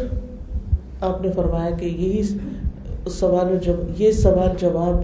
[1.01, 2.23] آپ نے فرمایا کہ یہی
[3.09, 5.01] سوال جب، یہ سوال جواب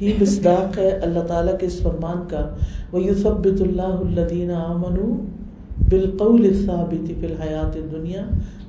[0.00, 2.48] ہی مصداق ہے اللہ تعالیٰ کے اس فرمان کا۔
[2.92, 5.26] وہ یوسبت اللہ الدین امن
[5.90, 8.22] بالقول ثابت فی الحیات دنیا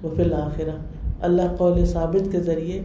[0.03, 0.75] و فی الآخرہ
[1.21, 2.81] اللہ قول ثابت کے ذریعے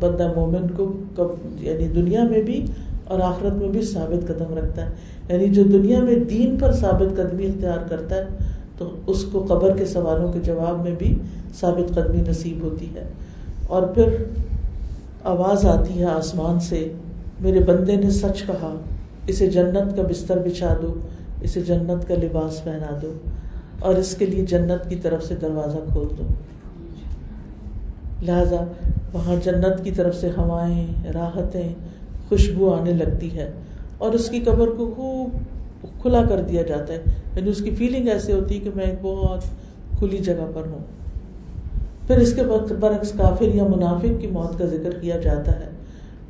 [0.00, 2.66] بندہ مومن کو کب یعنی دنیا میں بھی
[3.04, 4.90] اور آخرت میں بھی ثابت قدم رکھتا ہے۔
[5.28, 8.24] یعنی جو دنیا میں دین پر ثابت قدمی اختیار کرتا ہے،
[8.78, 11.18] تو اس کو قبر کے سوالوں کے جواب میں بھی
[11.60, 13.08] ثابت قدمی نصیب ہوتی ہے۔
[13.66, 14.08] اور پھر
[15.24, 16.92] آواز آتی ہے آسمان سے،
[17.40, 18.74] میرے بندے نے سچ کہا،
[19.26, 20.94] اسے جنت کا بستر بچھا دو،
[21.40, 23.12] اسے جنت کا لباس پہنا دو،
[23.78, 26.22] اور اس کے لیے جنت کی طرف سے دروازہ کھول دو۔
[28.26, 28.64] لہذا
[29.12, 31.68] وہاں جنت کی طرف سے ہوائیں، راحتیں،
[32.28, 33.50] خوشبو آنے لگتی ہے۔
[33.98, 35.28] اور اس کی قبر کو خوب
[36.02, 37.02] کھلا کر دیا جاتا ہے۔
[37.36, 39.40] یعنی اس کی فیلنگ ایسے ہوتی ہے کہ میں ایک بہت
[39.98, 40.78] کھلی جگہ پر ہوں۔
[42.06, 45.68] پھر اس کے وقت برعکس کافر یا منافق کی موت کا ذکر کیا جاتا ہے۔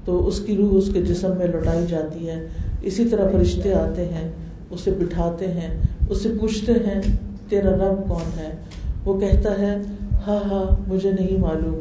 [0.05, 2.47] تو اس کی روح اس کے جسم میں لوٹائی جاتی ہے۔
[2.83, 4.31] اسی طرح فرشتے آتے ہیں،
[4.71, 7.03] اسے بٹھاتے ہیں اس سے پوچھتے ہیں،
[7.49, 8.51] تیرا رب کون ہے؟
[9.05, 9.77] وہ کہتا ہے
[10.27, 11.81] ہاں ہاں مجھے نہیں معلوم۔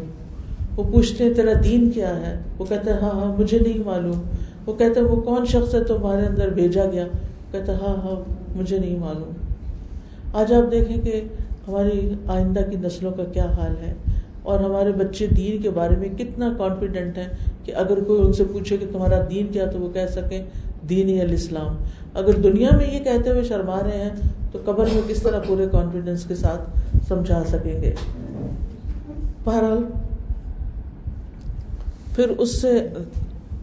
[0.76, 4.22] وہ پوچھتے ہیں، تیرا دین کیا ہے؟ وہ کہتے ہیں ہاں ہاں مجھے نہیں معلوم۔
[4.66, 7.08] وہ کہتے ہیں، وہ کون شخص ہے تمہارے اندر بھیجا گیا؟
[7.52, 8.16] کہتے ہاں ہاں
[8.58, 9.32] مجھے نہیں معلوم۔
[10.34, 11.22] آج آپ دیکھیں کہ
[11.68, 13.94] ہماری آئندہ کی نسلوں کا کیا حال ہے
[14.44, 17.28] اور ہمارے بچے دین کے بارے میں کتنا کانفیڈنٹ ہیں
[17.64, 20.46] کہ اگر کوئی ان سے پوچھے کہ تمہارا دین کیا تو وہ کہہ سکیں،
[20.90, 21.76] دین الاسلام
[22.14, 24.10] اگر دنیا میں یہ کہتے ہوئے شرما رہے ہیں
[24.52, 26.62] تو قبر میں کس طرح پورے کانفیڈینس کے ساتھ
[27.08, 27.94] سمجھا سکیں گے؟
[29.44, 29.84] بہرحال،
[32.16, 32.88] پھر اس سے،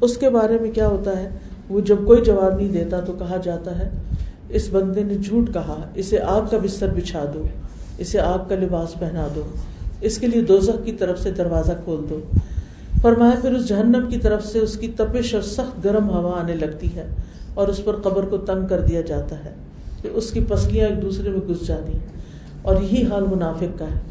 [0.00, 1.28] اس کے بارے میں کیا ہوتا ہے؟
[1.70, 3.90] وہ جب کوئی جواب نہیں دیتا تو کہا جاتا ہے،
[4.48, 7.42] اس بندے نے جھوٹ کہا، اسے آگ کا بستر بچھا دو،
[7.98, 9.42] اسے آگ کا لباس پہنا دو،
[10.00, 12.20] اس کے لیے دوزخ کی طرف سے دروازہ کھول دو۔
[13.02, 16.54] فرمایا، پھر اس جہنم کی طرف سے اس کی تپش اور سخت گرم ہوا آنے
[16.54, 17.06] لگتی ہے
[17.54, 19.50] اور اس پر قبر کو تنگ کر دیا جاتا ہے۔
[20.02, 22.06] کہ اس کی پسلیاں ایک دوسرے میں گھس جاتی ہیں
[22.62, 24.09] اور یہی حال منافق کا ہے۔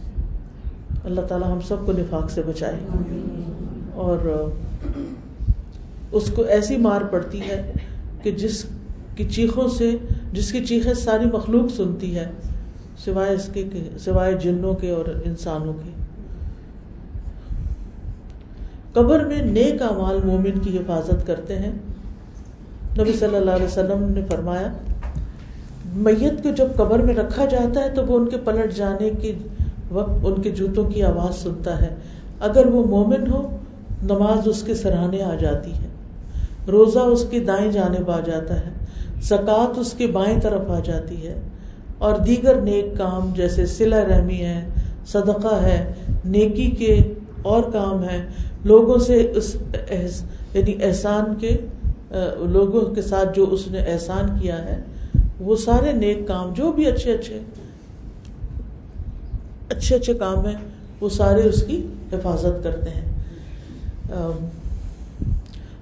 [1.03, 2.75] اللہ تعالیٰ ہم سب کو نفاق سے بچائے۔
[3.93, 4.49] اور
[6.11, 7.71] اس کو ایسی مار پڑتی ہے
[8.23, 8.65] کہ جس
[9.15, 9.95] کی چیخوں سے،
[10.33, 12.29] جس کی چیخیں ساری مخلوق سنتی ہے،
[12.97, 13.65] سوائے اس کے
[13.99, 15.89] سوائے جنوں کے اور انسانوں کے۔
[18.93, 21.71] قبر میں نیک امال مومن کی حفاظت کرتے ہیں۔
[22.99, 24.71] نبی صلی اللہ علیہ وسلم نے فرمایا،
[25.85, 29.37] میت کو جب قبر میں رکھا جاتا ہے تو وہ ان کے پلٹ جانے کے
[29.91, 31.95] وقت ان کے جوتوں کی آواز سنتا ہے۔
[32.39, 33.57] اگر وہ مومن ہو،
[34.03, 35.87] نماز اس کے سراہنے آ جاتی ہے۔
[36.67, 38.69] روزہ اس کی دائیں جانب آ جاتا ہے۔
[39.21, 41.39] زکوٰۃ اس کے بائیں طرف آ جاتی ہے۔
[41.97, 44.65] اور دیگر نیک کام جیسے سلا رحمی ہے،
[45.07, 45.93] صدقہ ہے،
[46.25, 48.25] نیکی کے اور کام ہے
[48.63, 49.55] لوگوں سے اس
[50.53, 51.57] یعنی احسان کے
[52.39, 54.81] لوگوں کے ساتھ جو اس نے احسان کیا ہے،
[55.39, 57.39] وہ سارے نیک کام جو بھی اچھے اچھے
[59.69, 60.55] اچھے اچھے کام ہیں،
[61.01, 63.05] وہ سارے اس کی حفاظت کرتے ہیں۔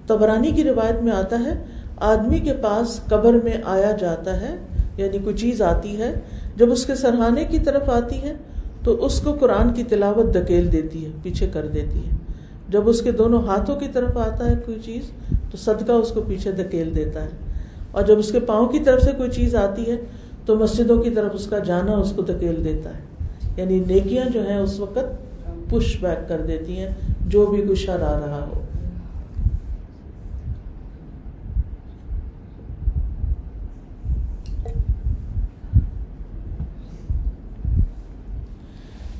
[0.08, 1.65] تبرانی کی روایت میں آتا ہے،
[1.97, 4.56] آدمی کے پاس قبر میں آیا جاتا ہے
[4.97, 6.19] یعنی کوئی چیز آتی ہے،
[6.56, 8.34] جب اس کے سرحانے کی طرف آتی ہے،
[8.84, 12.15] تو اس کو قرآن کی تلاوت دکیل دیتی ہے، پیچھے کر دیتی ہے۔
[12.69, 15.12] جب اس کے دونوں ہاتھوں کی طرف آتا ہے کوئی چیز،
[15.52, 17.30] تو صدقہ اس کو پیچھے دکیل دیتا ہے۔
[17.91, 19.95] اور جب اس کے پاؤں کی طرف سے کوئی چیز آتی ہے،
[20.45, 23.07] تو مسجدوں کی طرف اس کا جانا اس کو دکیل دیتا ہے۔
[23.58, 26.89] یعنی نیکیاں جو ہیں اس وقت پش بیک کر دیتی ہیں،
[27.28, 28.62] جو بھی گشر آ رہا ہو۔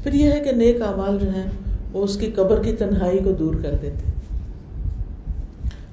[0.04, 1.47] پھر یہ ہے کہ نیک اعمال جو ہیں،
[1.93, 4.12] وہ اس کی قبر کی تنہائی کو دور کر دیتے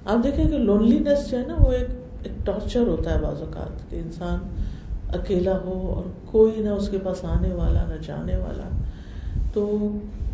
[0.04, 1.88] آپ دیکھیں کہ لونلینس جو ہے نا، وہ ایک
[2.22, 4.38] ایک ٹارچر ہوتا ہے بعض اوقات، کہ انسان
[5.14, 8.68] اکیلا ہو اور کوئی نہ اس کے پاس آنے والا، نہ جانے والا۔
[9.52, 9.88] تو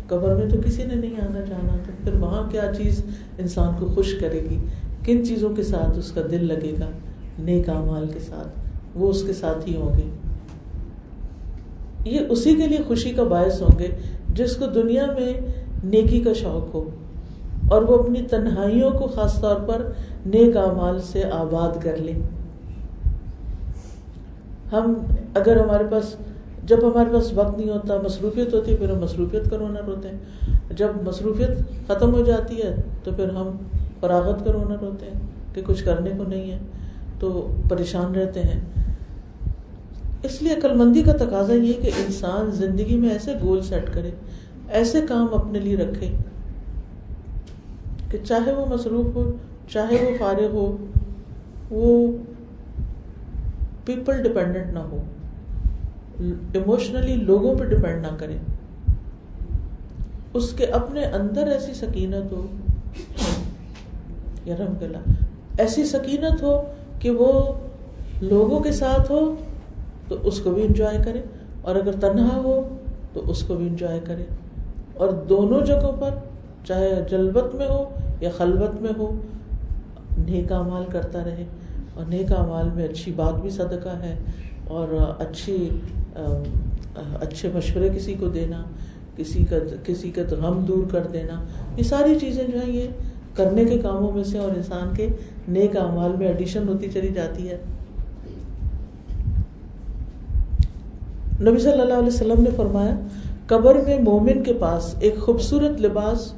[0.07, 3.05] قبر میں تو کسی نے نہیں آنا، جانا تو پھر وہاں کیا چیز
[3.37, 4.57] انسان کو خوش کرے گی؟
[5.05, 6.87] کن چیزوں کے ساتھ اس کا دل لگے گا؟
[7.39, 8.47] نیک اعمال کے ساتھ۔
[8.95, 10.09] وہ اس کے ساتھ ہی ہوں گے۔
[12.05, 13.87] یہ اسی کے لیے خوشی کا باعث ہوں گے
[14.35, 15.33] جس کو دنیا میں
[15.83, 16.89] نیکی کا شوق ہو۔
[17.69, 19.91] اور وہ اپنی تنہائیوں کو خاص طور پر
[20.25, 22.40] نیک اعمال سے آباد کر لیں۔
[24.71, 24.93] ہم
[25.35, 26.15] اگر ہمارے پاس
[26.65, 30.09] جب ہمارے پاس وقت نہیں ہوتا، مصروفیت ہوتی ہے، پھر ہم مصروفیت کا رونا روتے
[30.09, 31.49] ہیں۔ جب مصروفیت
[31.87, 33.57] ختم ہو جاتی ہے تو پھر ہم
[33.99, 35.19] فراغت کا رونا روتے ہیں
[35.53, 36.59] کہ کچھ کرنے کو نہیں ہے،
[37.19, 38.59] تو پریشان رہتے ہیں۔
[40.23, 44.11] اس لیے عقل مندی کا تقاضا یہ کہ انسان زندگی میں ایسے گول سیٹ کرے،
[44.69, 46.11] ایسے کام اپنے لیے رکھے
[48.09, 49.31] کہ چاہے وہ مصروف ہو،
[49.69, 50.77] چاہے وہ فارغ ہو،
[51.71, 52.17] وہ
[53.85, 55.03] پیپل ڈپینڈنٹ نہ ہو
[56.53, 58.37] ایموشنلی لوگوں پہ ڈپینڈ نہ کرے
[60.33, 62.45] اس کے اپنے اندر ایسی سکینت ہو
[64.45, 64.73] یا رحم
[65.57, 66.61] ایسی سکینت ہو
[66.99, 67.53] کہ وہ
[68.21, 69.35] لوگوں کے ساتھ ہو
[70.07, 71.21] تو اس کو بھی انجوائے کرے
[71.61, 72.61] اور اگر تنہا ہو
[73.13, 74.23] تو اس کو بھی انجوائے کرے
[74.93, 76.09] اور دونوں جگہوں پر
[76.65, 77.83] چاہے جلبت میں ہو
[78.21, 79.15] یا خلبت میں ہو
[80.17, 81.45] نیک مال کرتا رہے۔
[81.95, 84.15] اور نیک مال میں اچھی بات بھی صدقہ ہے
[84.67, 84.87] اور
[85.19, 85.57] اچھی
[86.15, 88.61] اچھے مشورے کسی کو دینا،
[89.17, 91.41] کسی کا کسی کا غم دور کر دینا،
[91.77, 92.87] یہ ساری چیزیں جو ہیں یہ
[93.35, 95.07] کرنے کے کاموں میں سے اور انسان کے
[95.47, 97.57] نیک اعمال میں ایڈیشن ہوتی چلی جاتی ہے۔
[101.41, 102.95] نبی صلی اللہ علیہ وسلم نے فرمایا،
[103.47, 106.31] قبر میں مومن کے پاس ایک خوبصورت لباس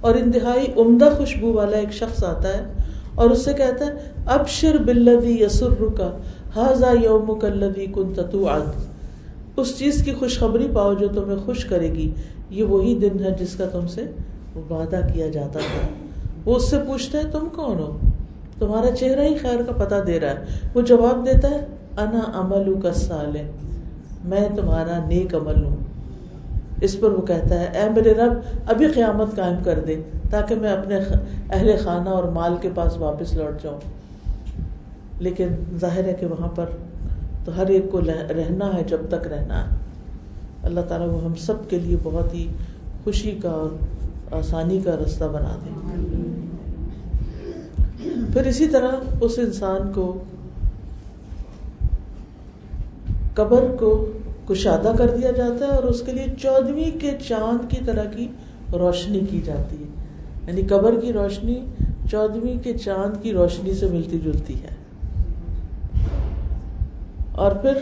[0.00, 2.62] اور انتہائی عمدہ خوشبو والا ایک شخص آتا ہے۔
[3.20, 3.90] اور اس سے کہتا ہے،
[4.26, 6.16] ابشر بلدی یسر کا
[6.56, 8.46] حاضا یوم کلدی کن تتو
[9.56, 12.10] اس چیز کی خوشخبری پاؤ جو تمہیں خوش کرے گی،
[12.50, 14.04] یہ وہی دن ہے جس کا تم سے
[14.70, 15.88] وعدہ کیا جاتا تھا۔
[16.44, 17.98] وہ اس سے پوچھتا ہے، تم کون ہو؟
[18.58, 22.80] تمہارا چہرہ ہی خیر کا پتہ دے رہا ہے۔ وہ جواب دیتا ہے، انا عمل
[22.80, 23.36] کا سال
[24.24, 25.76] میں تمہارا نیک عمل ہوں۔
[26.80, 28.32] اس پر وہ کہتا ہے، اے میرے رب،
[28.66, 30.98] ابھی قیامت قائم کر دے تاکہ میں اپنے
[31.50, 33.80] اہل خانہ اور مال کے پاس واپس لوٹ جاؤں.
[35.18, 35.48] لیکن
[35.80, 36.66] ظاہر ہے کہ وہاں پر
[37.44, 39.76] تو ہر ایک کو رہنا ہے، جب تک رہنا ہے۔
[40.62, 42.52] اللہ تعالیٰ وہ ہم سب کے لیے بہت ہی
[43.04, 43.68] خوشی کا اور
[44.34, 45.70] آسانی کا رستہ بنا دے۔
[48.32, 48.90] پھر اسی طرح
[49.20, 50.18] اس انسان کو،
[53.34, 54.12] قبر کو
[54.48, 58.28] کشادہ کر دیا جاتا ہے اور اس کے لیے چودویں کے چاند کی طرح کی
[58.72, 59.88] روشنی کی جاتی ہے۔
[60.46, 61.64] یعنی قبر کی روشنی
[62.10, 64.80] چودویں کے چاند کی روشنی سے ملتی جلتی ہے۔
[67.32, 67.72] اور پھر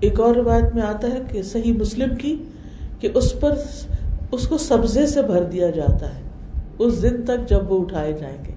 [0.00, 2.36] ایک اور روایت میں آتا ہے کہ صحیح مسلم کی
[3.00, 3.54] کہ اس پر
[4.32, 6.22] اس کو سبزے سے بھر دیا جاتا ہے۔
[6.78, 8.52] اس دن تک جب وہ اٹھائے جائیں گے۔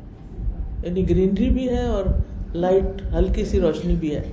[0.88, 2.04] یعنی گرینری بھی ہے اور
[2.54, 4.32] لائٹ ہلکی سی روشنی بھی ہے۔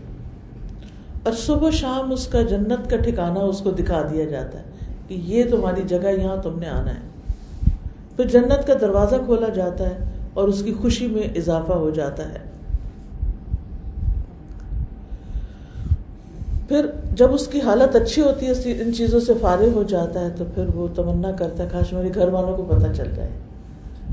[1.27, 4.65] اور صبح شام اس کا جنت کا ٹھکانا اس کو دکھا دیا جاتا ہے
[5.09, 7.33] کہ یہ تمہاری جگہ یہاں تم نے آنا ہے۔
[8.17, 9.97] پھر جنت کا دروازہ کھولا جاتا ہے
[10.35, 12.39] اور اس کی خوشی میں اضافہ ہو جاتا ہے۔
[16.69, 20.29] پھر جب اس کی حالت اچھی ہوتی ہے ان چیزوں سے فارغ ہو جاتا ہے،
[20.37, 23.31] تو پھر وہ تمنا کرتا ہے، کاش میرے گھر والوں کو پتہ چل جائے۔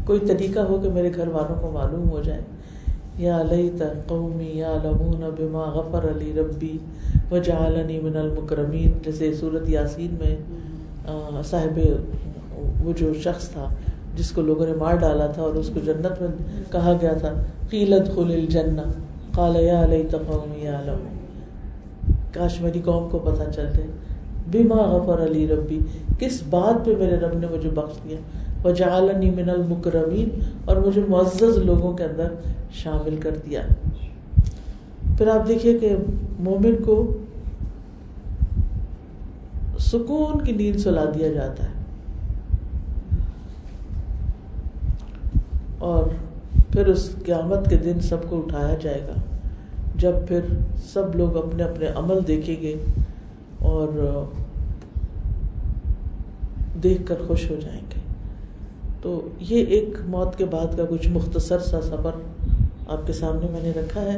[0.05, 2.41] کوئی طریقہ ہو کہ میرے گھر والوں کو معلوم ہو جائے۔
[3.19, 3.69] یا لئی
[4.07, 6.77] قومی یا لمون بما غفر علی ربی
[7.31, 7.35] و
[8.03, 10.35] من المکرمین، جیسے صورت یاسین میں
[11.45, 11.79] صاحب
[12.83, 13.67] وہ جو شخص تھا،
[14.17, 16.27] جس کو لوگوں نے مار ڈالا تھا اور اس کو جنت میں
[16.71, 17.33] کہا گیا تھا،
[17.69, 18.81] قیلت خل الجنہ،
[19.35, 21.21] قال یا لئی قومی یا لمون
[22.33, 23.87] کاش میری قوم کو پتہ چل جائے
[24.51, 25.79] بما غفر علی ربی،
[26.19, 28.17] کس بات پہ میرے رب نے مجھے بخش دیا؟
[28.63, 30.29] وجعلنی من المکرمین،
[30.65, 32.27] اور مجھے معزز لوگوں کے اندر
[32.71, 33.61] شامل کر دیا۔
[35.17, 35.95] پھر آپ دیکھیے کہ
[36.39, 37.17] مومن کو
[39.79, 41.81] سکون کی نیند سلا دیا جاتا ہے۔
[45.77, 46.03] اور
[46.71, 49.21] پھر اس قیامت کے دن سب کو اٹھایا جائے گا۔
[49.95, 50.39] جب پھر
[50.93, 52.75] سب لوگ اپنے اپنے عمل دیکھیں گے
[53.59, 53.87] اور
[56.83, 58.02] دیکھ کر خوش ہو جائیں گے۔
[59.03, 62.11] تو یہ ایک موت کے بعد کا کچھ مختصر سا سفر
[62.87, 64.17] آپ کے سامنے میں نے رکھا ہے۔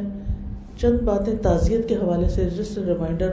[0.77, 3.29] چند باتیں تعزیت کے حوالے سے جسٹ ریمائنڈر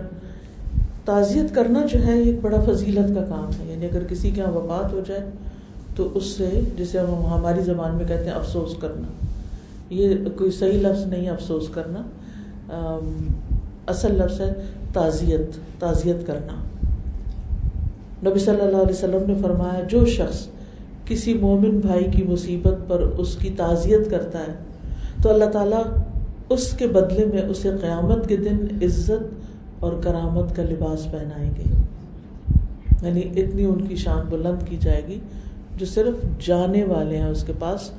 [1.05, 4.53] تعزیت کرنا جو ہے ایک بڑا فضیلت کا کام ہے۔ یعنی اگر کسی کے یہاں
[4.53, 5.21] وفات ہو جائے،
[5.97, 9.09] تو اس سے، جسے ہم ہماری زبان میں کہتے ہیں، افسوس کرنا۔
[9.91, 12.03] یہ کوئی صحیح لفظ نہیں، افسوس کرنا۔
[13.87, 14.53] اصل لفظ ہے
[14.93, 16.65] تعزیت تعزیت کرنا۔
[18.31, 20.47] نبی صلی اللہ علیہ وسلم نے فرمایا، جو شخص
[21.13, 24.53] کسی مومن بھائی کی مصیبت پر اس کی تعزیت کرتا ہے،
[25.23, 25.83] تو اللہ تعالیٰ
[26.49, 29.35] اس کے بدلے میں اسے قیامت کے دن عزت
[29.79, 31.63] اور کرامت کا لباس پہنائیں گے۔
[33.03, 35.19] یعنی اتنی ان کی شان بلند کی جائے گی
[35.77, 37.91] جو صرف جانے والے ہیں اس کے پاس۔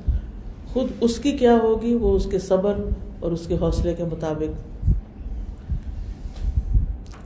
[0.72, 2.74] خود اس کی کیا ہوگی؟ وہ اس کے صبر
[3.20, 4.88] اور اس کے حوصلے کے مطابق۔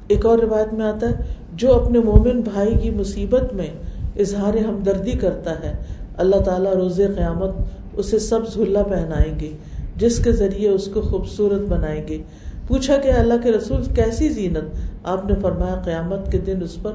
[0.08, 1.14] ایک اور روایت میں آتا ہے،
[1.54, 3.66] جو اپنے مومن بھائی کی مصیبت میں
[4.18, 5.72] اظہار ہمدردی کرتا ہے۔
[6.16, 7.50] اللہ تعالیٰ روز قیامت
[7.96, 9.50] اسے سب ظلہ پہنائیں گے،
[9.96, 12.22] جس کے ذریعے اس کو خوبصورت بنائیں گے۔
[12.68, 16.92] پوچھا کہ اللہ کے رسول کیسی زینت؟ آپ نے فرمایا قیامت کے دن اس پر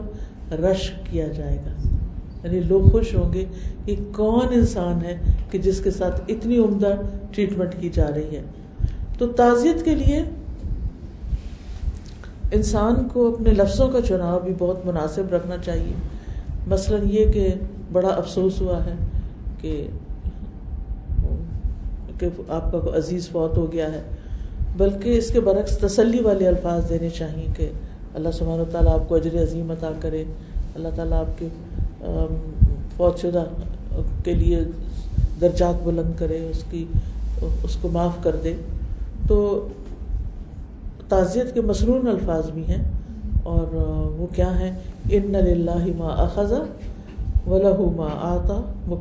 [0.52, 1.96] رش کیا جائے گا۔
[2.44, 3.46] یعنی لوگ خوش ہوں گے
[3.86, 5.18] کہ کون انسان ہے
[5.52, 6.96] کہ جس کے ساتھ اتنی عمدہ
[7.32, 8.44] ٹریٹمنٹ کی جا رہی ہے۔
[9.18, 10.24] تو تعزیت کے لیے
[12.52, 15.94] انسان کو اپنے لفظوں کا چناؤ بھی بہت مناسب رکھنا چاہیے۔
[16.68, 17.54] مثلاً یہ کہ
[17.92, 18.94] بڑا افسوس ہوا ہے
[19.62, 19.88] کہ
[22.20, 24.02] کہ آپ کا کوئی عزیز فوت ہو گیا ہے،
[24.78, 27.72] بلکہ اس کے برعکس تسلی والے الفاظ دینے چاہیے کہ
[28.14, 30.24] اللہ سبحانہ و تعالیٰ آپ کو اجر عظیم عطا کرے۔
[30.76, 31.48] اللہ تعالیٰ آپ کے
[32.98, 33.44] فوت شدہ
[34.24, 34.60] کے لیے
[35.42, 36.86] درجات بلند کرے، اس کی،
[37.64, 38.56] اس کو معاف کر دے۔
[39.28, 39.68] تو
[41.10, 42.84] تعزیت کے مصنون الفاظ بھی ہیں۔
[43.44, 43.74] اور
[44.18, 44.72] وہ کیا ہیں؟
[45.12, 46.52] ان اللہ ما اخذ
[47.48, 48.96] و ما آتا و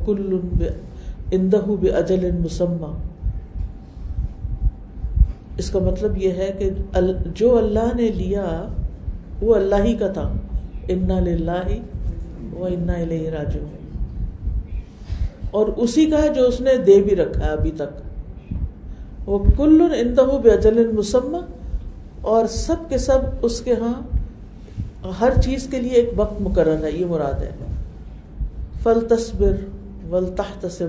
[1.31, 2.97] اندہ بے اجل مسمہ
[5.57, 6.69] اس کا مطلب یہ ہے کہ
[7.35, 8.67] جو اللہ نے لیا،
[9.41, 10.33] وہ اللہ ہی کا تھا۔
[10.87, 11.67] انا للہ
[12.59, 13.67] و انا الیہ راجعون۔
[15.51, 18.01] اور اسی کا ہے جو اس نے دے بھی رکھا ہے ابھی تک۔
[19.29, 21.37] وہ کل اندہ بے اجل مسمہ
[22.21, 24.12] اور سب کے سب اس کے ہاں
[25.19, 27.51] ہر چیز کے لیے ایک وقت مقرر ہے، یہ مراد ہے۔
[28.83, 29.55] فل تصبر
[30.09, 30.87] ول تحتسب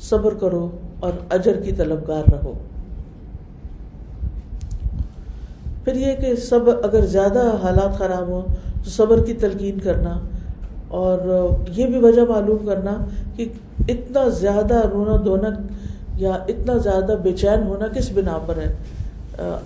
[0.00, 2.52] صبر کرو اور اجر کی طلبگار رہو۔
[5.84, 8.42] پھر یہ کہ سب اگر زیادہ حالات خراب ہوں
[8.84, 10.18] تو صبر کی تلقین کرنا
[10.88, 11.18] اور
[11.70, 12.96] یہ بھی وجہ معلوم کرنا
[13.36, 13.44] کہ
[13.88, 15.48] اتنا زیادہ رونا دھونا
[16.16, 18.74] یا اتنا زیادہ بے چین ہونا کس بنا پر ہے؟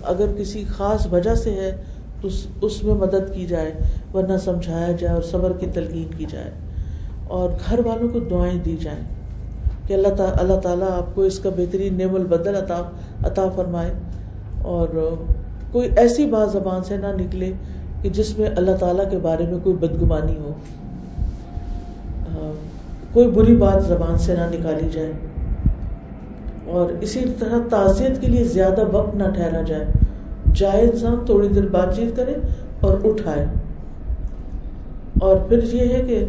[0.03, 1.83] اگر کسی خاص وجہ سے ہے
[2.23, 3.71] تو اس میں مدد کی جائے،
[4.13, 6.51] ورنہ سمجھایا جائے اور صبر کی تلقین کی جائے۔
[7.27, 8.99] اور گھر والوں کو دعائیں دی جائیں
[9.87, 12.81] کہ اللہ تعالیٰ اللہ تعالیٰ آپ کو اس کا بہترین نعم البدل عطا
[13.23, 13.93] عطا فرمائے۔
[14.61, 14.87] اور
[15.71, 17.51] کوئی ایسی بات زبان سے نہ نکلے
[18.01, 20.53] کہ جس میں اللہ تعالیٰ کے بارے میں کوئی بدگمانی ہو۔
[23.13, 25.11] کوئی بری بات زبان سے نہ نکالی جائے۔
[26.65, 29.85] اور اسی طرح تعزیت کے لیے زیادہ وقت نہ ٹھہرا جائے۔
[30.55, 32.33] جائے انسان تھوڑی دیر بات چیت کرے
[32.79, 33.45] اور اٹھائے
[35.21, 36.23] اور پھر یہ ہے کہ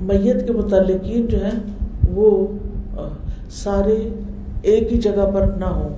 [0.00, 1.58] میت کے متعلقین جو ہیں،
[2.14, 2.46] وہ
[3.52, 3.96] سارے
[4.62, 5.94] ایک ہی جگہ پر نہ ہوں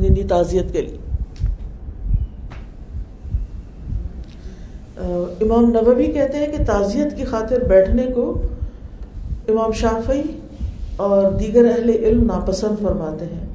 [0.00, 0.96] یعنی تعزیت کے لیے۔
[5.42, 8.32] امام نبوی کہتے ہیں کہ تعزیت کی خاطر بیٹھنے کو
[9.48, 10.22] امام شافی
[10.96, 13.46] اور دیگر اہل علم ناپسند فرماتے ہیں۔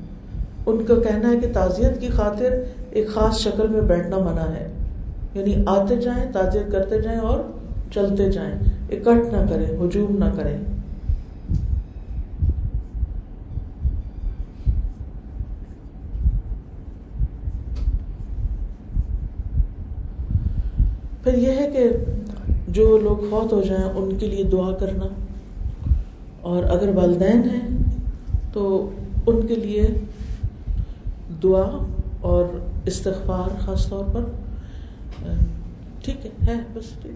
[0.66, 4.68] ان کا کہنا ہے کہ تعزیت کی خاطر ایک خاص شکل میں بیٹھنا منع ہے۔
[5.34, 7.40] یعنی آتے جائیں، تعزیت کرتے جائیں اور
[7.94, 8.56] چلتے جائیں۔
[8.92, 10.58] اکٹھ نہ کریں، ہجوم نہ کریں۔
[21.24, 21.90] پھر یہ ہے کہ
[22.68, 25.08] جو لوگ فوت ہو جائیں، ان کے لیے دعا کرنا۔
[26.42, 27.68] اور اگر والدین ہیں،
[28.54, 28.90] تو
[29.28, 29.82] ان کے لیے
[31.44, 31.86] دعا
[32.22, 32.46] اور
[32.86, 34.22] استغفار خاص طور پر؟
[36.04, 37.08] ٹھیک ہے بس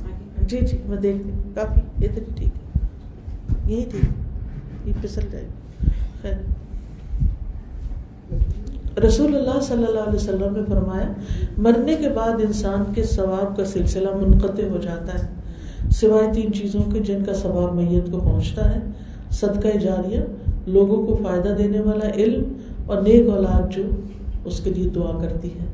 [0.47, 1.17] جی جی میں دیکھ
[1.55, 2.87] کافی ادھر ہی ٹھیک ہے۔
[3.75, 4.05] یہی ٹھیک
[4.87, 5.45] یہ پھسل جائے۔
[6.21, 6.33] خیر۔
[8.99, 11.13] رسول اللہ صلی اللہ علیہ وسلم نے فرمایا،
[11.57, 15.27] مرنے کے بعد انسان کے ثواب کا سلسلہ منقطع ہو جاتا ہے۔
[15.91, 18.79] سوائے تین چیزوں کے، جن کا ثواب میت کو پہنچتا ہے،
[19.31, 20.19] صدقہ جاریہ،
[20.67, 22.43] لوگوں کو فائدہ دینے والا علم
[22.85, 23.83] اور نیک اولاد جو
[24.47, 25.65] اس کے لیے دعا کرتی ہے۔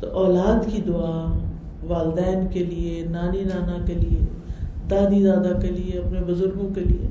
[0.00, 1.38] تو اولاد کی دعا،
[1.86, 4.20] والدین کے لیے، نانی، نانا کے لیے،
[4.90, 7.06] دادی، دادا کے لیے، اپنے بزرگوں کے لیے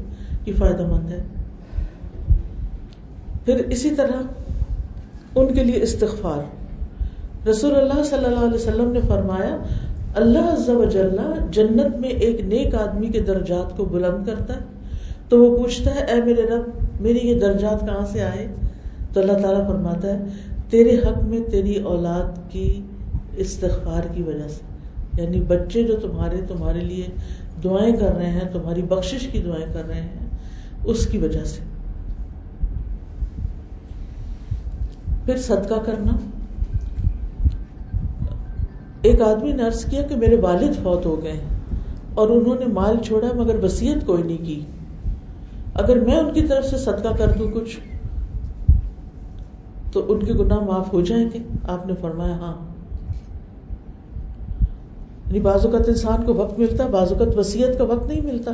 [0.45, 1.23] یہ فائدہ مند ہے۔
[3.45, 4.21] پھر اسی طرح
[5.35, 6.61] ان کے لیے استغفار۔
[7.49, 9.57] رسول اللہ صلی اللہ علیہ وسلم نے فرمایا،
[10.15, 10.85] اللہ عز و
[11.51, 14.59] جنت میں ایک نیک آدمی کے درجات کو بلند کرتا ہے۔
[15.29, 16.63] تو وہ پوچھتا ہے، اے میرے رب
[17.01, 18.47] میرے یہ درجات کہاں سے آئے؟
[19.13, 20.23] تو اللہ تعالیٰ فرماتا ہے
[20.71, 22.81] تیرے حق میں تیری اولاد کی
[23.37, 24.61] استغفار کی وجہ سے۔
[25.21, 27.07] یعنی بچے جو تمہارے تمہارے لیے
[27.63, 30.27] دعائیں کر رہے ہیں، تمہاری بخشش کی دعائیں کر رہے ہیں،
[30.85, 31.61] اس کی وجہ سے۔
[35.25, 36.17] پھر صدقہ کرنا۔
[39.01, 41.39] ایک آدمی نے عرض کیا کہ میرے والد فوت ہو گئے
[42.13, 44.61] اور انہوں نے مال چھوڑا مگر وسیعت کوئی نہیں کی۔
[45.73, 47.79] اگر میں ان کی طرف سے صدقہ کر دوں کچھ
[49.91, 52.71] تو ان کے گناہ معاف ہو جائیں گے؟ آپ نے فرمایا ہاں۔
[55.27, 58.51] یعنی بعض اوقات انسان کو وقت ملتا ہے بعض اوقات وسیعت کا وقت نہیں ملتا۔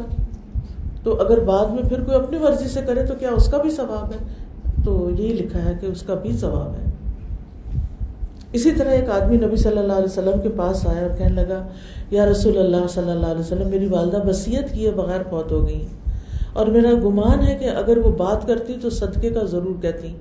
[1.03, 3.69] تو اگر بعد میں پھر کوئی اپنی مرضی سے کرے تو کیا اس کا بھی
[3.69, 4.27] ثواب ہے؟
[4.85, 6.91] تو یہی لکھا ہے کہ اس کا بھی ثواب ہے۔
[8.51, 11.67] اسی طرح ایک آدمی نبی صلی اللہ علیہ وسلم کے پاس آیا اور کہنے لگا،
[12.11, 15.87] یا رسول اللہ صلی اللہ علیہ وسلم، میری والدہ وسیعت کیے بغیر فوت ہو گئی۔
[16.53, 20.15] اور میرا گمان ہے کہ اگر وہ بات کرتی تو صدقے کا ضرور کہتی۔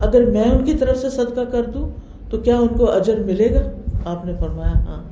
[0.00, 1.88] اگر میں ان کی طرف سے صدقہ کر دوں،
[2.30, 3.62] تو کیا ان کو اجر ملے گا؟
[4.04, 5.02] آپ نے فرمایا ہاں۔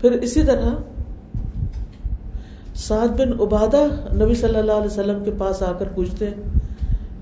[0.00, 0.68] پھر اسی طرح،
[2.74, 3.84] سعد بن عبادہ
[4.24, 6.30] نبی صلی اللہ علیہ وسلم کے پاس آ کر پوچھتے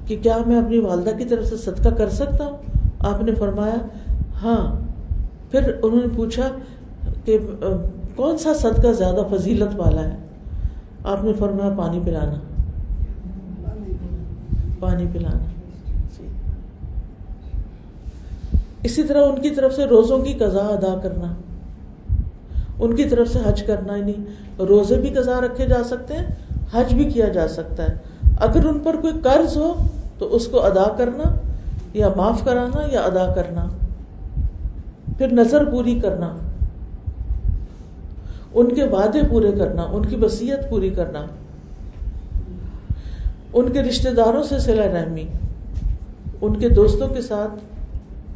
[0.06, 2.56] کہ کیا میں اپنی والدہ کی طرف سے صدقہ کر سکتا ہوں؟
[2.98, 3.76] آپ نے فرمایا
[4.42, 4.80] ہاں۔
[5.50, 6.48] پھر انہوں نے پوچھا
[7.24, 7.38] کہ
[8.16, 10.16] کون سا صدقہ زیادہ فضیلت والا ہے؟
[11.04, 12.53] آپ نے فرمایا، پانی پلانا۔
[14.84, 15.38] پانی پلانا۔
[16.16, 16.26] جی۔
[18.82, 21.34] اسی طرح ان کی طرف سے روزوں کی قضا ادا کرنا۔
[22.78, 24.24] ان کی طرف سے حج کرنا ہی نہیں
[24.62, 26.26] روزے بھی قضا رکھے جا سکتے ہیں،
[26.72, 27.94] حج بھی کیا جا سکتا ہے۔
[28.40, 29.74] اگر ان پر کوئی قرض ہو،
[30.18, 31.36] تو اس کو ادا کرنا،
[31.94, 33.66] یا معاف کرانا، یا ادا کرنا۔
[35.18, 36.36] پھر نظر پوری کرنا۔
[38.54, 41.26] ان کے وعدے پورے کرنا، ان کی وسیعت پوری کرنا۔
[43.54, 45.24] ان کے رشتے داروں سے صلاح رحمی
[46.40, 47.52] ان کے دوستوں کے ساتھ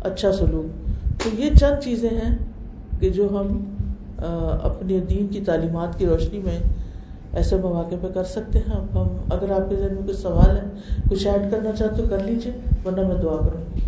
[0.06, 0.88] اچھا سلوک۔
[1.22, 2.38] تو یہ چند چیزیں ہیں
[3.00, 3.64] کہ جو ہم
[4.62, 6.58] اپنے دین کی تعلیمات کی روشنی میں
[7.32, 10.56] ایسے مواقع پہ کر سکتے ہیں۔ اب ہم، اگر آپ کے ذہن میں کچھ سوال
[10.56, 10.62] ہے
[11.10, 12.52] کچھ ایڈ کرنا چاہتے تو کر لیجیے
[12.84, 13.80] ورنہ میں دعا کروں گی۔